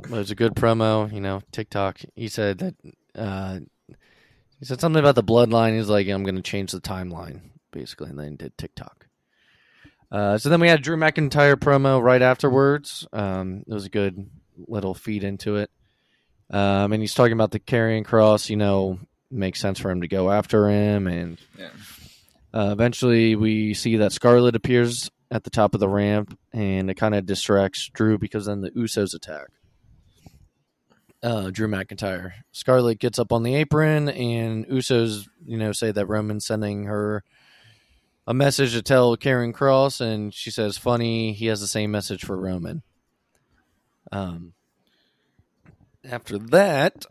[0.09, 1.41] But it was a good promo, you know.
[1.51, 1.99] TikTok.
[2.15, 2.75] He said that
[3.15, 3.59] uh,
[4.59, 5.75] he said something about the bloodline.
[5.77, 9.07] He's like, I'm going to change the timeline, basically, and then did TikTok.
[10.11, 13.07] Uh, so then we had Drew McIntyre promo right afterwards.
[13.11, 14.29] Um, it was a good
[14.67, 15.71] little feed into it.
[16.51, 18.49] Um, and he's talking about the Karrion Kross.
[18.49, 18.99] You know,
[19.31, 21.69] makes sense for him to go after him, and Yeah.
[22.53, 26.93] uh, eventually, we see that Scarlett appears at the top of the ramp, and it
[26.95, 29.47] kind of distracts Drew because then the Usos attack.
[31.23, 32.33] Uh, Drew McIntyre.
[32.51, 37.23] Scarlett gets up on the apron, and Usos, you know, say that Roman's sending her
[38.27, 42.25] a message to tell Karrion Kross, and she says, "Funny, he has the same message
[42.25, 42.83] for Roman."
[44.11, 44.53] Um.
[46.05, 47.05] After that,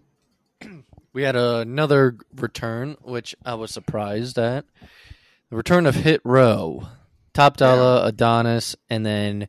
[1.15, 4.67] we had another return, which I was surprised at.
[5.49, 6.89] The return of Hit Row,
[7.33, 9.49] Top Dollar, Adonis, and then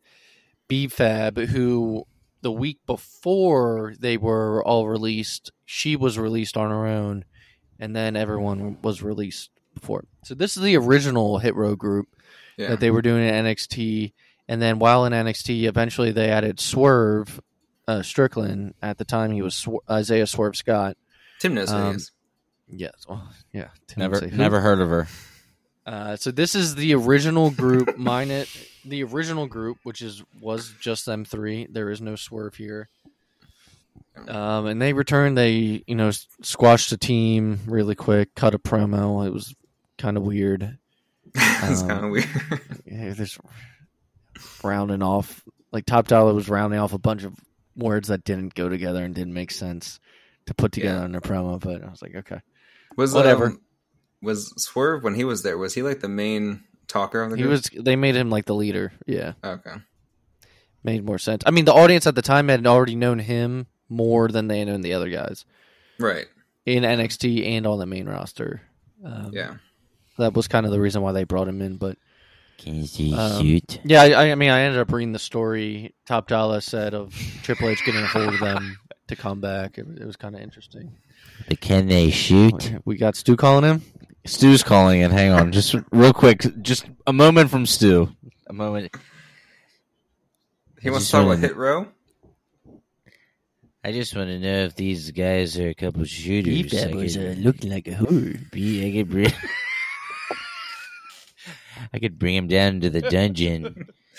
[0.70, 2.06] B-Fab, who
[2.44, 7.26] the week before they were all released, she was released on her own,
[7.80, 10.06] and then everyone was released before.
[10.24, 12.08] So this is the original Hit Row group
[12.58, 12.70] Yeah.
[12.70, 14.14] that they were doing at NXT,
[14.48, 17.42] and then while in NXT, eventually they added Swerve
[17.88, 18.76] uh, Strickland.
[18.82, 20.96] At the time, he was Swer- Isaiah Swerve Scott.
[21.40, 22.12] Tim knows um, is.
[22.68, 25.08] Yes, well, yeah, Tim Never, never heard of her.
[25.86, 31.06] Uh, so this is the original group, minus the original group, which is was just
[31.06, 31.68] them three.
[31.70, 32.90] There is no swerve here.
[34.28, 35.38] Um, and they returned.
[35.38, 39.26] They you know squashed the team really quick, cut a promo.
[39.26, 39.56] It was
[39.98, 40.78] kind of weird.
[41.36, 42.30] it's um, kind of weird.
[42.86, 43.38] Yeah, there's
[44.64, 47.34] rounding off like Top Dollar was rounding off a bunch of
[47.76, 50.00] words that didn't go together and didn't make sense
[50.46, 51.06] to put together Yeah.
[51.06, 51.60] in a promo.
[51.60, 52.42] But I was like, okay,
[52.96, 53.48] was whatever.
[53.48, 53.62] Um,
[54.22, 55.58] was Swerve when he was there?
[55.58, 57.64] Was he like the main talker of the he was.
[57.64, 58.94] They made him like the leader.
[59.06, 59.34] Yeah.
[59.44, 59.76] okay.
[60.84, 61.44] made more sense.
[61.46, 64.68] I mean, the audience at the time had already known him more than they had
[64.68, 65.46] known the other guys
[65.98, 66.26] Right.
[66.66, 68.62] in NXT and on the main roster.
[69.04, 69.56] Um, Yeah.
[70.18, 71.78] that was kind of the reason why they brought him in.
[71.78, 71.98] But
[72.58, 73.80] Can you Um, shoot?
[73.86, 77.70] yeah, I, I mean, I ended up reading the story Top Dollar said of Triple
[77.70, 79.78] H getting a hold of them to come back.
[79.78, 80.92] It, was- it was kind of interesting.
[81.48, 82.74] But can they shoot?
[82.86, 83.82] We got Stu calling him.
[84.26, 85.12] Stu's calling in.
[85.12, 88.10] Hang on, just real quick, just a moment from Stu.
[88.48, 88.96] A moment.
[90.82, 91.88] He wants to talk about Hit Row.
[93.86, 96.74] I just want to know if these guys are a couple shooters.
[96.74, 98.36] I could- looking like a who.
[98.52, 98.88] be.
[98.88, 99.34] I could bring.
[101.94, 103.88] I could bring him down to the dungeon.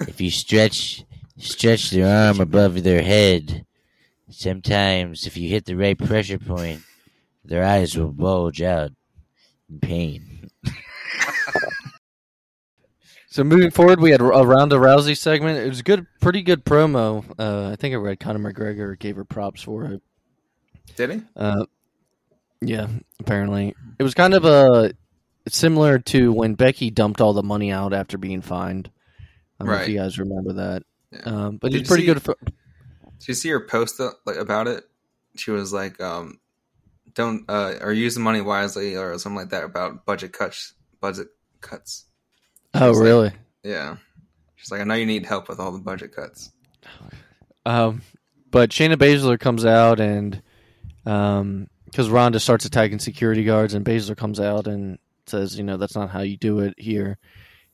[0.00, 1.04] if you stretch
[1.36, 3.66] stretch their arm above their head,
[4.30, 6.80] sometimes if you hit the right pressure point,
[7.44, 8.96] their eyes will bulge out in
[9.80, 10.50] pain.
[13.28, 15.58] So moving forward, we had a Ronda Rousey segment.
[15.58, 17.24] It was a good, pretty good promo.
[17.36, 20.02] Uh, I think I read Conor McGregor gave her props for it.
[20.94, 21.22] Did he?
[21.34, 21.64] Uh,
[22.60, 22.86] yeah,
[23.18, 24.92] apparently it was kind of a
[25.48, 28.88] similar to when Becky dumped all the money out after being fined.
[29.58, 30.82] I don't know if you guys remember that.
[31.10, 31.20] Yeah.
[31.24, 32.22] Um, but Did it's pretty see- good.
[32.22, 34.84] For, Did you see her post uh, like about it?
[35.36, 36.38] She was like, um,
[37.14, 40.74] "Don't uh, or use the money wisely" or something like that about budget cuts.
[41.00, 41.28] Budget
[41.60, 42.06] cuts.
[42.74, 43.32] oh, was like- really?
[43.62, 43.96] Yeah.
[44.56, 46.50] She's like, "I know you need help with all the budget cuts."
[47.66, 48.02] Um,
[48.50, 50.42] but Shayna Baszler comes out and
[51.06, 55.76] um, because Ronda starts attacking security guards, and Baszler comes out and says, "You know,
[55.76, 57.18] that's not how you do it here."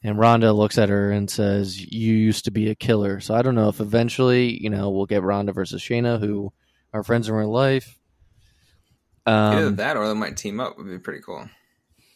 [0.03, 3.43] And Ronda looks at her and says, "You used to be a killer." So I
[3.43, 6.53] don't know if eventually, you know, we'll get Ronda versus Shayna, who
[6.93, 8.00] are friends in real life.
[9.31, 10.77] Either Um, that or they might team up.
[10.79, 11.49] Would be pretty cool.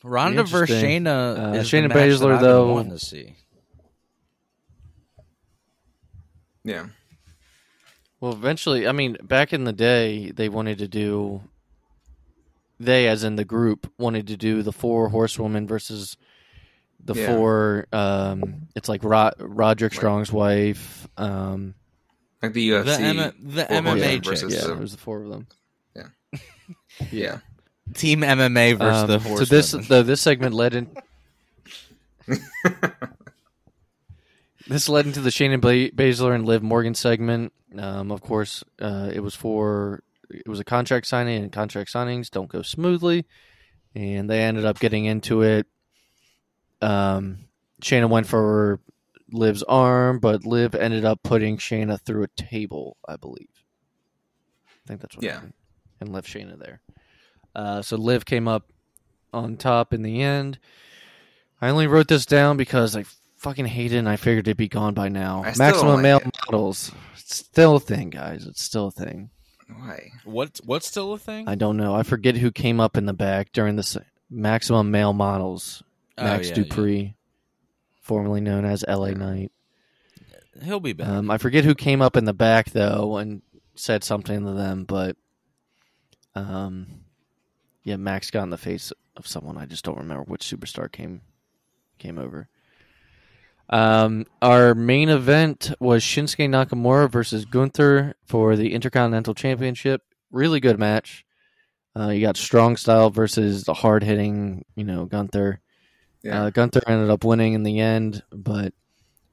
[0.03, 3.37] Ronda versus Shayna Uh, is Shayna Baszler, that been though- wanting to see.
[6.65, 6.87] Yeah.
[8.21, 11.43] Well, eventually, I mean, back in the day, they wanted to do.
[12.81, 16.17] They, as in the group, wanted to do the four horsewomen versus
[17.03, 17.27] the Yeah.
[17.27, 17.87] four.
[17.93, 21.07] Um, it's like Ro- Roderick Like- Strong's wife.
[21.17, 21.75] Um,
[22.43, 22.85] Like the UFC.
[22.85, 25.47] The, M- the MMA versus yeah, the- it was the four of them.
[27.11, 27.39] Yeah.
[27.95, 29.49] Team MMA versus Um, the so horse.
[29.49, 30.91] this the, this segment led in.
[34.67, 37.53] This led into the Shayna Ba- Baszler and Liv Morgan segment.
[37.77, 42.31] Um, of course, uh, it was for it was a contract signing, and contract signings
[42.31, 43.27] don't go smoothly,
[43.95, 45.67] and they ended up getting into it.
[46.81, 47.41] Um,
[47.83, 48.81] Shayna went for
[49.31, 53.49] Liv's arm, but Liv ended up putting Shayna through a table, I believe.
[54.67, 55.35] I think that's what Yeah.
[55.35, 55.53] happened,
[56.01, 56.81] and left Shayna there.
[57.55, 58.71] Uh, so Liv came up
[59.33, 60.59] on top in the end.
[61.61, 63.05] I only wrote this down because I
[63.37, 65.43] fucking hate it and I figured it'd be gone by now.
[65.45, 66.37] I Maximum like male it.
[66.51, 66.93] models.
[67.17, 68.47] It's still a thing, guys.
[68.47, 69.31] It's still a thing.
[69.69, 70.11] Why?
[70.25, 71.49] What what's still a thing?
[71.49, 71.95] I don't know.
[71.95, 73.97] I forget who came up in the back during this
[74.29, 75.83] maximum male models.
[76.19, 77.15] Oh, Max yeah, Dupri,
[78.03, 79.15] formerly known as LA Yeah.
[79.15, 79.53] Knight.
[80.63, 81.09] He'll be back.
[81.09, 83.43] Um, I forget who came up in the back though and
[83.75, 85.17] said something to them, but
[86.35, 86.87] um,
[87.83, 89.59] yeah, Max got in the face of someone.
[89.59, 91.21] I just don't remember which superstar came
[91.99, 92.49] came over.
[93.69, 100.03] Um, our main event was Shinsuke Nakamura versus Gunther for the Intercontinental Championship.
[100.31, 101.25] Really good match.
[101.97, 105.61] Uh, you got strong style versus the hard hitting, you know, Gunther.
[106.23, 106.45] Yeah.
[106.45, 108.75] Uh, Gunther ended up winning in the end, but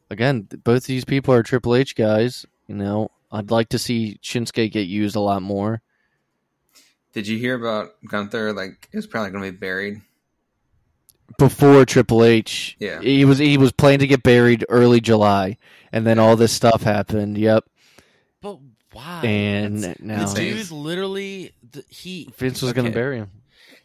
[0.10, 2.46] again, both these people are Triple H guys.
[2.68, 5.82] You know, I'd like to see Shinsuke get used a lot more.
[7.14, 8.54] Did you hear about Gunther?
[8.54, 10.02] Like, he was probably going to be buried.
[11.38, 13.00] Before Triple H, Yeah.
[13.02, 15.58] he was he was planning to get buried early July,
[15.92, 17.38] and then all this stuff happened.
[17.38, 17.64] Yep,
[18.42, 18.60] but
[18.92, 19.22] why?
[19.26, 20.54] and That's- now the insane.
[20.58, 23.32] dude literally the, he Vince was going to bury him.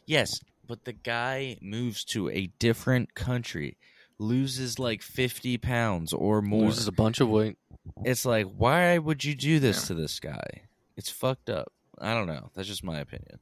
[0.06, 3.76] Yes, but the guy moves to a different country,
[4.18, 6.66] loses like 50 pounds or more.
[6.66, 7.56] Loses a bunch of weight.
[8.04, 9.86] It's like, why would you do this Yeah.
[9.86, 10.62] to this guy?
[10.96, 11.72] It's fucked up.
[11.98, 12.50] I don't know.
[12.54, 13.38] That's just my opinion.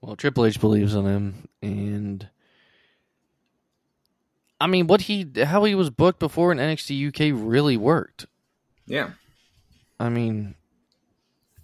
[0.00, 2.28] Well, Triple H believes in him, and
[4.60, 8.26] I mean, what he how he was booked before in NXT UK really worked.
[8.86, 9.10] Yeah.
[9.98, 10.56] I mean,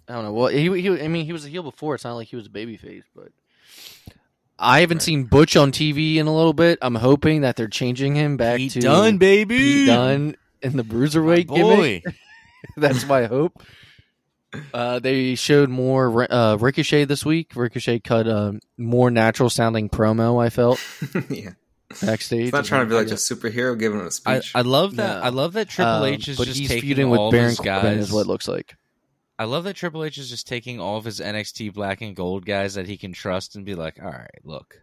[0.07, 0.33] I don't know.
[0.33, 1.93] Well, he, he I mean, he was a heel before.
[1.95, 3.29] It's not like he was a babyface, but
[4.57, 5.03] I haven't Right.
[5.03, 6.79] seen Butch on TV in a little bit.
[6.81, 9.57] I'm hoping that they're changing him back Pete to done, baby.
[9.57, 12.05] Pete Dunne in the My bruiserweight gimmick.
[12.63, 12.69] boy.
[12.81, 13.61] That's my hope.
[14.73, 17.55] Uh, they showed more uh, Ricochet this week.
[17.55, 20.43] Ricochet cut a more natural sounding promo.
[20.43, 20.79] I felt
[21.29, 21.51] yeah.
[22.01, 22.43] backstage.
[22.43, 24.51] He's not trying to be like a superhero giving a speech.
[24.53, 25.19] I love that.
[25.19, 25.23] No.
[25.23, 27.49] I love that Triple Um, H is but just he's taking feuding all with Baron
[27.49, 28.75] his Corbin, is what it looks like.
[29.39, 32.45] I love that Triple H is just taking all of his NXT black and gold
[32.45, 34.81] guys that he can trust and be like, all right, look,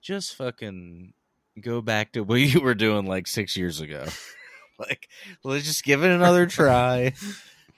[0.00, 1.12] just fucking
[1.60, 4.06] go back to what you were doing like six years ago.
[4.88, 5.08] Like,
[5.44, 7.14] let's just give it another try.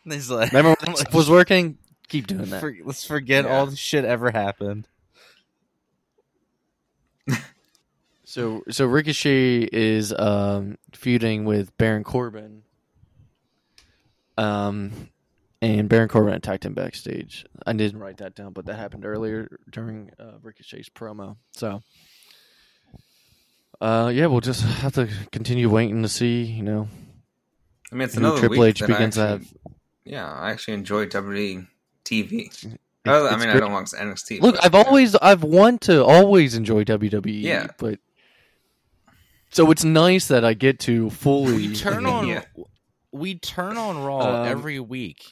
[0.04, 1.78] And he's like, Remember when was working?
[2.08, 2.60] Keep doing that.
[2.60, 3.56] for- let's forget Yeah.
[3.56, 4.88] all the shit ever happened.
[8.26, 12.62] So so Ricochet is um, feuding with Baron Corbin.
[14.36, 15.10] Um,
[15.62, 17.46] and Baron Corbin attacked him backstage.
[17.64, 21.36] I didn't write that down, but that happened earlier during uh, Ricochet's promo.
[21.52, 21.82] So,
[23.80, 26.42] uh, yeah, we'll just have to continue waiting to see.
[26.44, 26.88] You know,
[27.92, 29.60] I mean, it's another Triple week H begins I to actually,
[30.04, 31.66] Yeah, I actually enjoy WWE
[32.04, 32.46] TV.
[32.46, 32.66] It's-
[33.06, 34.40] Other- I it's mean, I don't watch NXT.
[34.40, 37.42] Look, but- I've always I've wanted to always enjoy WWE.
[37.42, 37.66] Yeah.
[37.78, 37.98] but
[39.50, 42.44] so it's nice that I get to fully We turn on, Yeah.
[43.12, 45.22] we turn on Raw Um, every week,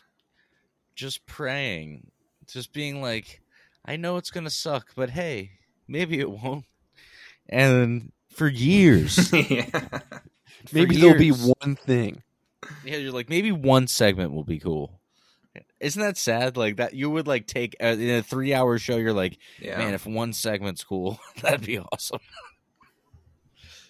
[0.95, 2.11] just praying,
[2.47, 3.41] just being like,
[3.85, 5.53] I know it's gonna suck, but hey,
[5.89, 6.67] maybe it won't.
[7.49, 9.65] And for years, yeah.
[9.67, 10.03] for
[10.73, 12.23] maybe there'll be one thing.
[12.85, 14.99] Yeah, you're like maybe one segment will be cool.
[15.81, 16.57] Isn't that sad?
[16.57, 18.97] Like that, you would like take uh, in a three-hour show.
[18.97, 19.79] You're like, Yeah.
[19.79, 22.21] man, if one segment's cool, that'd be awesome.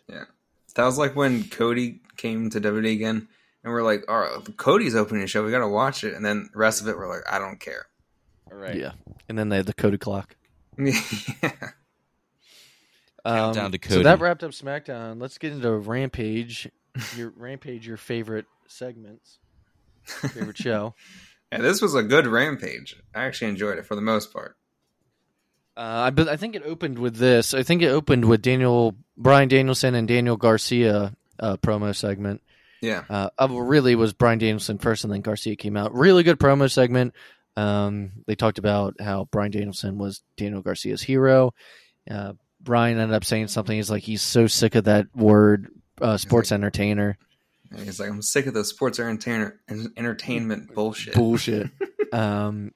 [0.09, 0.24] Yeah,
[0.74, 3.28] that was like when Cody came to WWE again,
[3.62, 5.45] and we're like, "All right, Cody's opening a show.
[5.45, 7.61] We got to watch it." And then the rest of it, we're like, "I don't
[7.61, 7.86] care."
[8.51, 8.93] All right, Yeah,
[9.28, 10.34] and then they had the Cody clock.
[10.78, 11.53] yeah.
[13.24, 15.20] Um, Countdown to So that wrapped up SmackDown.
[15.20, 16.68] Let's get into Rampage.
[17.16, 19.38] Your Rampage, your favorite segments,
[20.04, 20.94] favorite show.
[21.50, 22.96] Yeah, this was a good rampage.
[23.14, 24.56] I actually enjoyed it for the most part.
[25.76, 27.54] Uh, I but I think it opened with this.
[27.54, 32.42] I think it opened with Daniel Bryan Danielson and Daniel Garcia uh, promo segment.
[32.82, 35.94] Yeah, Uh, uh, really was Bryan Danielson first, and then Garcia came out.
[35.94, 37.14] Really good promo segment.
[37.56, 41.54] Um, they talked about how Bryan Danielson was Daniel Garcia's hero.
[42.10, 42.32] Uh,
[42.62, 43.76] Bryan ended up saying something.
[43.76, 45.68] He's like, he's so sick of that word,
[46.00, 47.18] uh, sports entertainer.
[47.76, 49.60] He's like, "I'm sick of the sports entertainer
[49.96, 51.70] entertainment bullshit." bullshit.
[52.12, 52.72] um,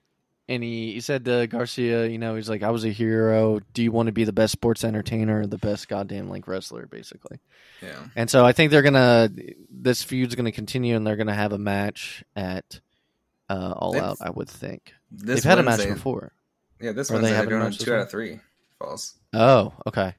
[0.48, 3.60] and he, he said to Garcia, you know, he's like, I was a hero.
[3.74, 6.86] Do you want to be the best sports entertainer or the best goddamn like wrestler,
[6.86, 7.40] basically?
[7.82, 9.30] Yeah, And so I think they're gonna
[9.70, 12.80] this feud's gonna continue, and they're gonna have a match at
[13.48, 14.18] uh, All Out.
[14.20, 16.32] I would think this they've had a match before.
[16.80, 18.40] Yeah, this one they Wednesday a doing two out of three
[18.78, 19.14] falls.
[19.32, 20.14] Oh, okay.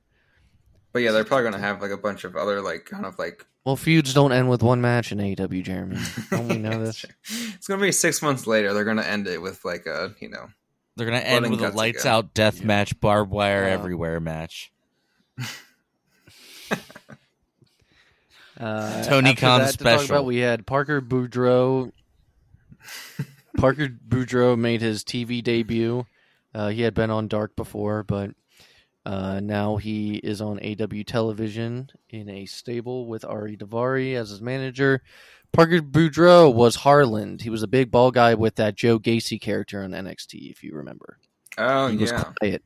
[0.93, 3.45] But yeah, they're probably gonna have like a bunch of other like kind of like.
[3.65, 5.97] Well, feuds don't end with one match in AEW, Jeremy.
[6.31, 7.05] Don't we know this?
[7.29, 8.73] It's gonna be six months later.
[8.73, 10.47] They're gonna end it with like a you know
[10.95, 12.13] They're gonna end with a lights again.
[12.13, 13.69] out death match, barbed wire Wow.
[13.69, 14.71] everywhere match.
[18.59, 20.05] Uh, Tony after Khan that, to special.
[20.15, 21.91] about, we had Parker Boudreaux.
[23.57, 26.07] Parker Boudreaux made his TV debut.
[26.55, 28.31] Uh, he had been on Dark before, but
[29.07, 34.41] uh, now he is on AW Television in a stable with Ari Daivari as his
[34.41, 35.01] manager.
[35.53, 37.41] Parker Boudreaux was Harland.
[37.41, 40.73] He was a big ball guy with that Joe Gacy character on NXT, if you
[40.75, 41.19] remember.
[41.57, 42.61] Oh he was quiet.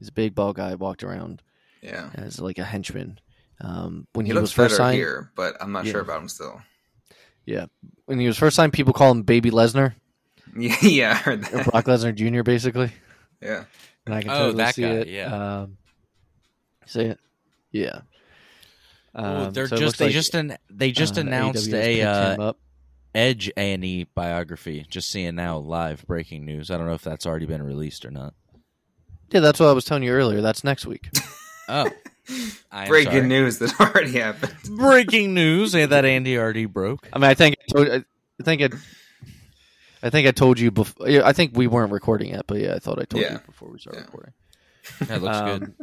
[0.00, 1.42] He's a big ball guy, walked around
[1.80, 2.10] yeah.
[2.14, 3.20] as like a henchman.
[3.60, 5.92] Um, when He, he, was first signed, here, but I'm not Yeah.
[5.92, 6.60] sure about him still.
[7.46, 7.66] Yeah,
[8.06, 9.94] when he was first signed, people call him Baby Lesnar,
[10.56, 11.66] Yeah, yeah, I heard that.
[11.66, 12.42] Brock Lesnar Jr.
[12.42, 12.90] Basically,
[13.40, 13.64] Yeah,
[14.06, 15.08] and I can Oh, totally that see guy, it.
[15.08, 15.60] yeah.
[15.60, 15.76] Um,
[16.86, 17.18] see it,
[17.72, 18.00] yeah.
[19.14, 22.02] Well, Um, they're so just they like, just an, they just uh, announced AEW
[22.38, 22.52] a uh.
[23.12, 24.86] Edge A and E biography.
[24.88, 26.70] Just seeing now live breaking news.
[26.70, 28.34] I don't know if that's already been released or not.
[29.32, 30.40] Yeah, that's what I was telling you earlier.
[30.40, 31.08] That's next week.
[31.72, 31.88] Oh,
[32.72, 33.26] I breaking sorry.
[33.28, 34.56] news that already happened.
[34.76, 37.08] Breaking news eh, that Andy already broke.
[37.12, 38.74] I mean, I think I, told, I think it.
[40.02, 41.06] I think I told you before.
[41.24, 43.34] I think we weren't recording yet, but yeah, I thought I told Yeah.
[43.34, 44.04] you before we started Yeah.
[44.06, 44.32] recording.
[45.08, 45.62] That looks good.
[45.62, 45.74] Um,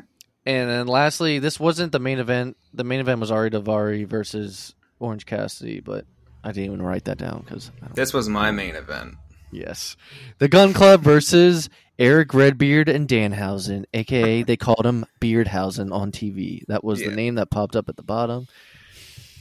[0.45, 2.55] And then lastly, this wasn't the main event.
[2.73, 6.05] The main event was Ari Daivari versus Orange Cassidy, but
[6.43, 9.15] I didn't even write that down because This was my main event.
[9.51, 9.97] yes,
[10.39, 16.63] the Gunn Club versus Eric Redbeard and Danhausen, aka they called him Beardhausen on TV.
[16.67, 17.09] That was Yeah.
[17.09, 18.47] the name that popped up at the bottom.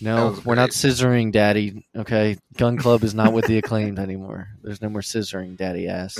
[0.00, 1.86] That No, we're not scissoring, Daddy.
[1.96, 4.48] Okay, Gunn Club is not with the acclaimed anymore.
[4.62, 6.18] There's no more scissoring, Daddy ass.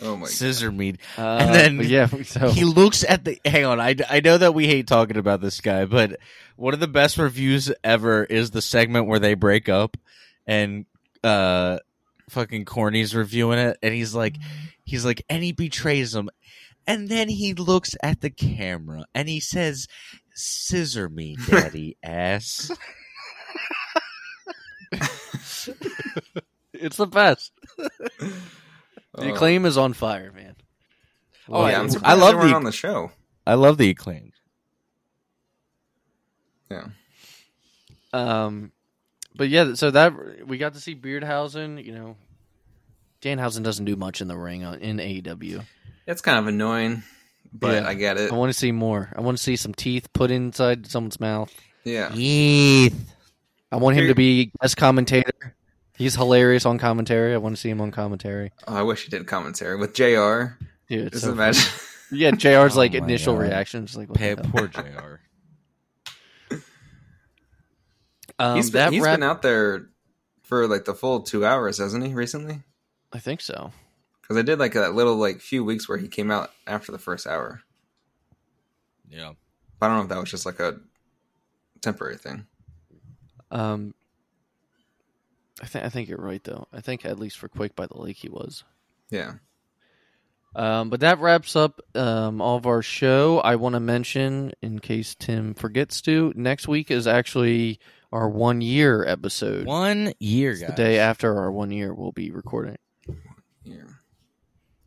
[0.00, 0.98] Oh my Scissor meat.
[1.16, 3.38] Uh, And then yeah, so He looks at the.
[3.44, 6.18] Hang on, I, I know that we hate talking about this guy, but
[6.56, 9.96] one of the best reviews ever is the segment where they break up,
[10.48, 10.86] and
[11.22, 11.78] uh,
[12.28, 14.36] fucking Corny's reviewing it, and he's like,
[14.82, 16.28] he's like, and he betrays him,
[16.86, 19.86] and then he looks at the camera and he says,
[20.34, 22.70] "Scissor me, daddy ass."
[26.72, 27.52] it's the best.
[29.16, 29.32] The Oh.
[29.32, 30.56] acclaim is on fire, man.
[31.48, 33.12] Oh, I- yeah, I'm I love they weren't the- on the show.
[33.46, 34.32] I love the acclaim.
[36.68, 36.88] Yeah,
[38.12, 38.72] Um,
[39.36, 41.84] but yeah, so that we got to see Beardhausen.
[41.84, 42.16] You know,
[43.22, 45.64] Danhausen doesn't do much in the ring on, in AEW.
[46.06, 47.04] that's kind of annoying,
[47.54, 47.88] but Yeah.
[47.88, 48.30] I get it.
[48.32, 49.10] I want to see more.
[49.16, 51.50] I want to see some teeth put inside someone's mouth.
[51.84, 53.14] Yeah, Heath.
[53.72, 55.54] I want him to be guest commentator.
[55.96, 57.34] He's hilarious on commentary.
[57.34, 58.50] I want to see him on commentary.
[58.66, 60.56] oh, I wish he did commentary with Jr.
[60.88, 61.62] Dude, it's Just so imagine.
[61.62, 62.20] funny.
[62.20, 63.42] Yeah, Jr's Oh like my initial God.
[63.42, 64.82] reactions, like what Pay, poor Jr.
[68.38, 69.88] Um, he's that been, he's wrap- been out there
[70.42, 72.14] for like the full two hours, hasn't he?
[72.14, 72.62] Recently,
[73.12, 73.70] I think so.
[74.24, 76.98] Because I did like a little like few weeks where he came out after the
[76.98, 77.60] first hour.
[79.10, 79.32] Yeah.
[79.80, 80.78] I don't know if that was just like a
[81.82, 82.46] temporary thing.
[83.50, 83.94] Um,
[85.62, 86.66] I think I think you're right though.
[86.72, 88.64] I think at least for Quake by the Lake he was.
[89.10, 89.34] Yeah.
[90.56, 93.40] Um, but that wraps up um, all of our show.
[93.40, 97.80] I want to mention, in case Tim forgets to, next week is actually
[98.12, 99.66] our one year episode.
[99.66, 100.70] One year, It's guys.
[100.70, 102.76] the day after our one year, we'll be recording,
[103.64, 103.82] Yeah.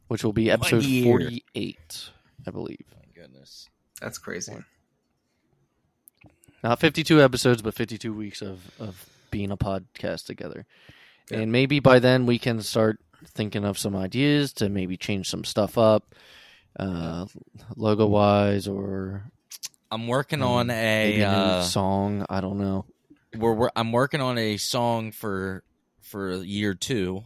[0.07, 2.09] Which will be episode 48,
[2.45, 2.85] I believe.
[2.95, 3.67] My goodness.
[4.01, 4.53] That's crazy.
[6.63, 10.65] Not 52 episodes, but 52 weeks of, of being a podcast together.
[11.29, 11.39] Yeah.
[11.39, 15.43] And maybe by then we can start thinking of some ideas to maybe change some
[15.43, 16.15] stuff up,
[16.79, 17.25] uh,
[17.75, 19.31] logo wise, or
[19.91, 21.27] I'm working Um, on maybe a.
[21.29, 22.25] Uh, song.
[22.29, 22.85] I don't know.
[23.37, 25.63] we're, we're I'm working on a song for
[26.01, 27.23] for year two,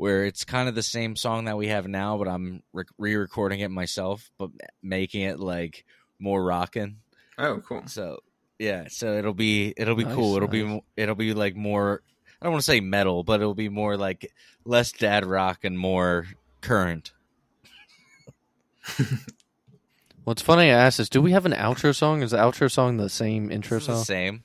[0.00, 3.60] where it's kind of the same song that we have now, but I'm re- re-recording
[3.60, 4.48] it myself, but
[4.82, 5.84] making it like
[6.18, 6.96] more rocking.
[7.36, 7.82] Oh, cool.
[7.86, 8.20] So
[8.58, 10.36] yeah, so it'll be it'll be Nice, cool.
[10.36, 10.80] It'll nice.
[10.80, 12.02] be it'll be like more.
[12.40, 14.32] I don't want to say metal, but it'll be more like
[14.64, 16.26] less dad rock and more
[16.62, 17.12] current.
[20.24, 22.22] What's funny, I asked is, do we have an outro song?
[22.22, 24.04] Is the outro song the same intro It's the song?
[24.04, 24.44] same.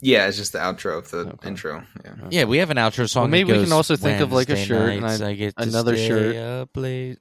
[0.00, 1.48] Yeah, it's just the outro of the Okay.
[1.48, 1.82] intro.
[2.04, 2.14] Yeah.
[2.30, 3.22] Yeah, we have an outro song.
[3.24, 5.34] Well, maybe that we can also think of, like, a shirt and nights I- I
[5.34, 6.36] get to another stay shirt.
[6.36, 7.18] up late."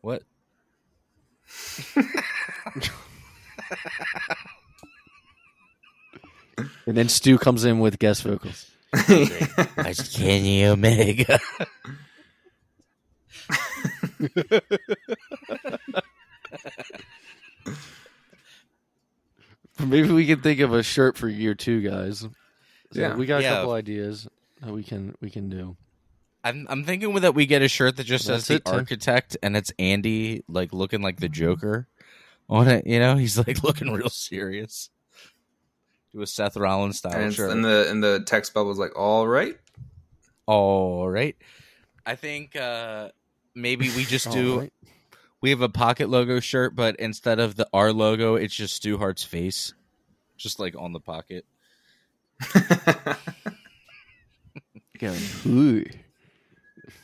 [0.00, 0.22] What?
[6.86, 8.70] And then Stu comes in with guest vocals.
[8.94, 11.40] I Kenny Omega.
[19.92, 22.20] Maybe we can think of a shirt for year two, guys.
[22.20, 22.30] So
[22.92, 23.14] Yeah.
[23.14, 23.50] we got a Yeah.
[23.56, 24.26] couple ideas
[24.60, 25.76] that we can we can do.
[26.44, 29.36] I'm I'm thinking that we get a shirt that just That's says it, the architect
[29.42, 31.86] and it's Andy like looking like the Joker
[32.48, 32.86] on it.
[32.86, 34.90] You know, he's like looking real serious.
[36.12, 37.50] Do a Seth Rollins style And, shirt.
[37.50, 39.56] and the and the text bubble is like, all right.
[40.46, 41.36] All right.
[42.04, 43.10] I think uh
[43.54, 44.72] maybe we just do Alright.
[45.40, 48.98] we have a pocket logo shirt, but instead of the R logo, it's just Stu
[48.98, 49.72] Hart's face.
[50.42, 51.46] Just like on the pocket.
[54.98, 55.84] Going, "Ooh."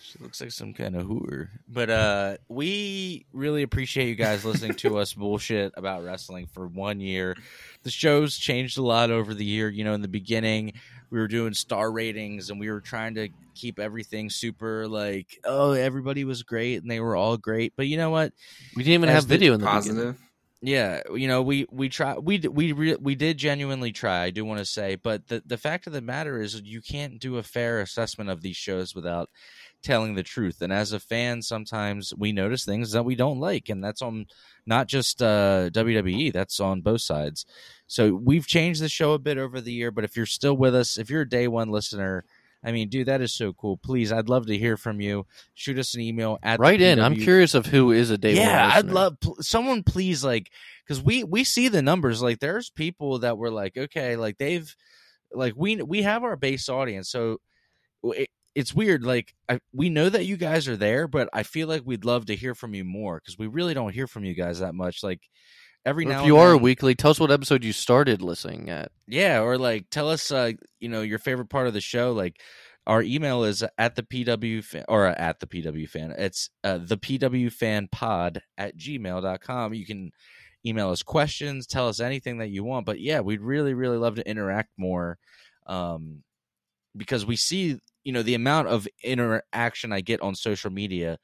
[0.01, 1.51] She looks like some kind of hooer.
[1.68, 6.99] But uh we really appreciate you guys listening to us bullshit about wrestling for one
[6.99, 7.36] year.
[7.82, 9.68] The show's changed a lot over the year.
[9.68, 10.72] You know, in the beginning,
[11.11, 15.72] we were doing star ratings and we were trying to keep everything super like, oh,
[15.72, 17.74] everybody was great and they were all great.
[17.76, 18.32] But you know what?
[18.74, 20.16] We didn't even As have the video in the beginning.
[20.61, 24.24] Yeah, you know, we we try we we re, we did genuinely try.
[24.24, 27.20] I do want to say, but the the fact of the matter is, you can't
[27.20, 29.30] do a fair assessment of these shows without
[29.84, 30.61] telling the truth.
[30.61, 34.26] And as a fan, sometimes we notice things that we don't like, and that's on
[34.66, 36.32] not just uh, WWE.
[36.32, 37.46] That's on both sides.
[37.86, 39.92] So we've changed the show a bit over the year.
[39.92, 42.24] But if you're still with us, if you're a day one listener.
[42.64, 43.76] I mean, dude, that is so cool.
[43.76, 45.26] Please, I'd love to hear from you.
[45.54, 46.98] Shoot us an email at Right in.
[46.98, 50.50] I'm curious of who is a day one yeah i'd love pl- someone please like
[50.84, 54.74] because we we see the numbers like there's people that were like okay like they've
[55.32, 57.38] like we we have our base audience so
[58.04, 61.68] it, it's weird like I, we know that you guys are there but i feel
[61.68, 64.34] like we'd love to hear from you more because we really don't hear from you
[64.34, 65.20] guys that much like
[65.89, 68.22] every Or now if you are a then- weekly, tell us what episode you started
[68.22, 68.93] listening at.
[69.07, 72.12] yeah, or like tell us, uh, you know, your favorite part of the show.
[72.12, 72.41] Like
[72.86, 76.14] our email is at the PW fan, or at the PW fan.
[76.16, 79.74] It's uh, the PW fan pod at gmail.com.
[79.74, 80.11] You can
[80.66, 82.86] email us questions, tell us anything that you want.
[82.86, 85.18] But yeah, we'd really, really love to interact more.
[85.66, 86.22] Um,
[86.97, 91.18] because we see, you know, the amount of interaction I get on social media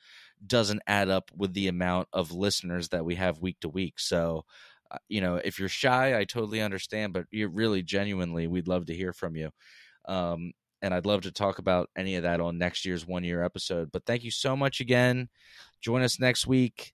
[0.47, 3.99] doesn't add up with the amount of listeners that we have week to week.
[3.99, 4.45] So,
[4.91, 8.87] uh, you know, if you're shy, I totally understand, but you're really genuinely, we'd love
[8.87, 9.51] to hear from you.
[10.07, 13.43] Um, and I'd love to talk about any of that on next year's one year
[13.43, 13.91] episode.
[13.91, 15.29] But thank you so much again.
[15.81, 16.93] Join us next week.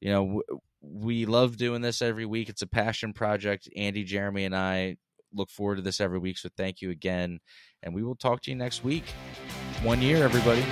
[0.00, 2.48] You know, w- we love doing this every week.
[2.48, 3.68] It's a passion project.
[3.76, 4.96] Andy, Jeremy, and I
[5.34, 6.38] look forward to this every week.
[6.38, 7.40] So thank you again.
[7.82, 9.04] And we will talk to you next week.
[9.82, 10.62] One year, everybody.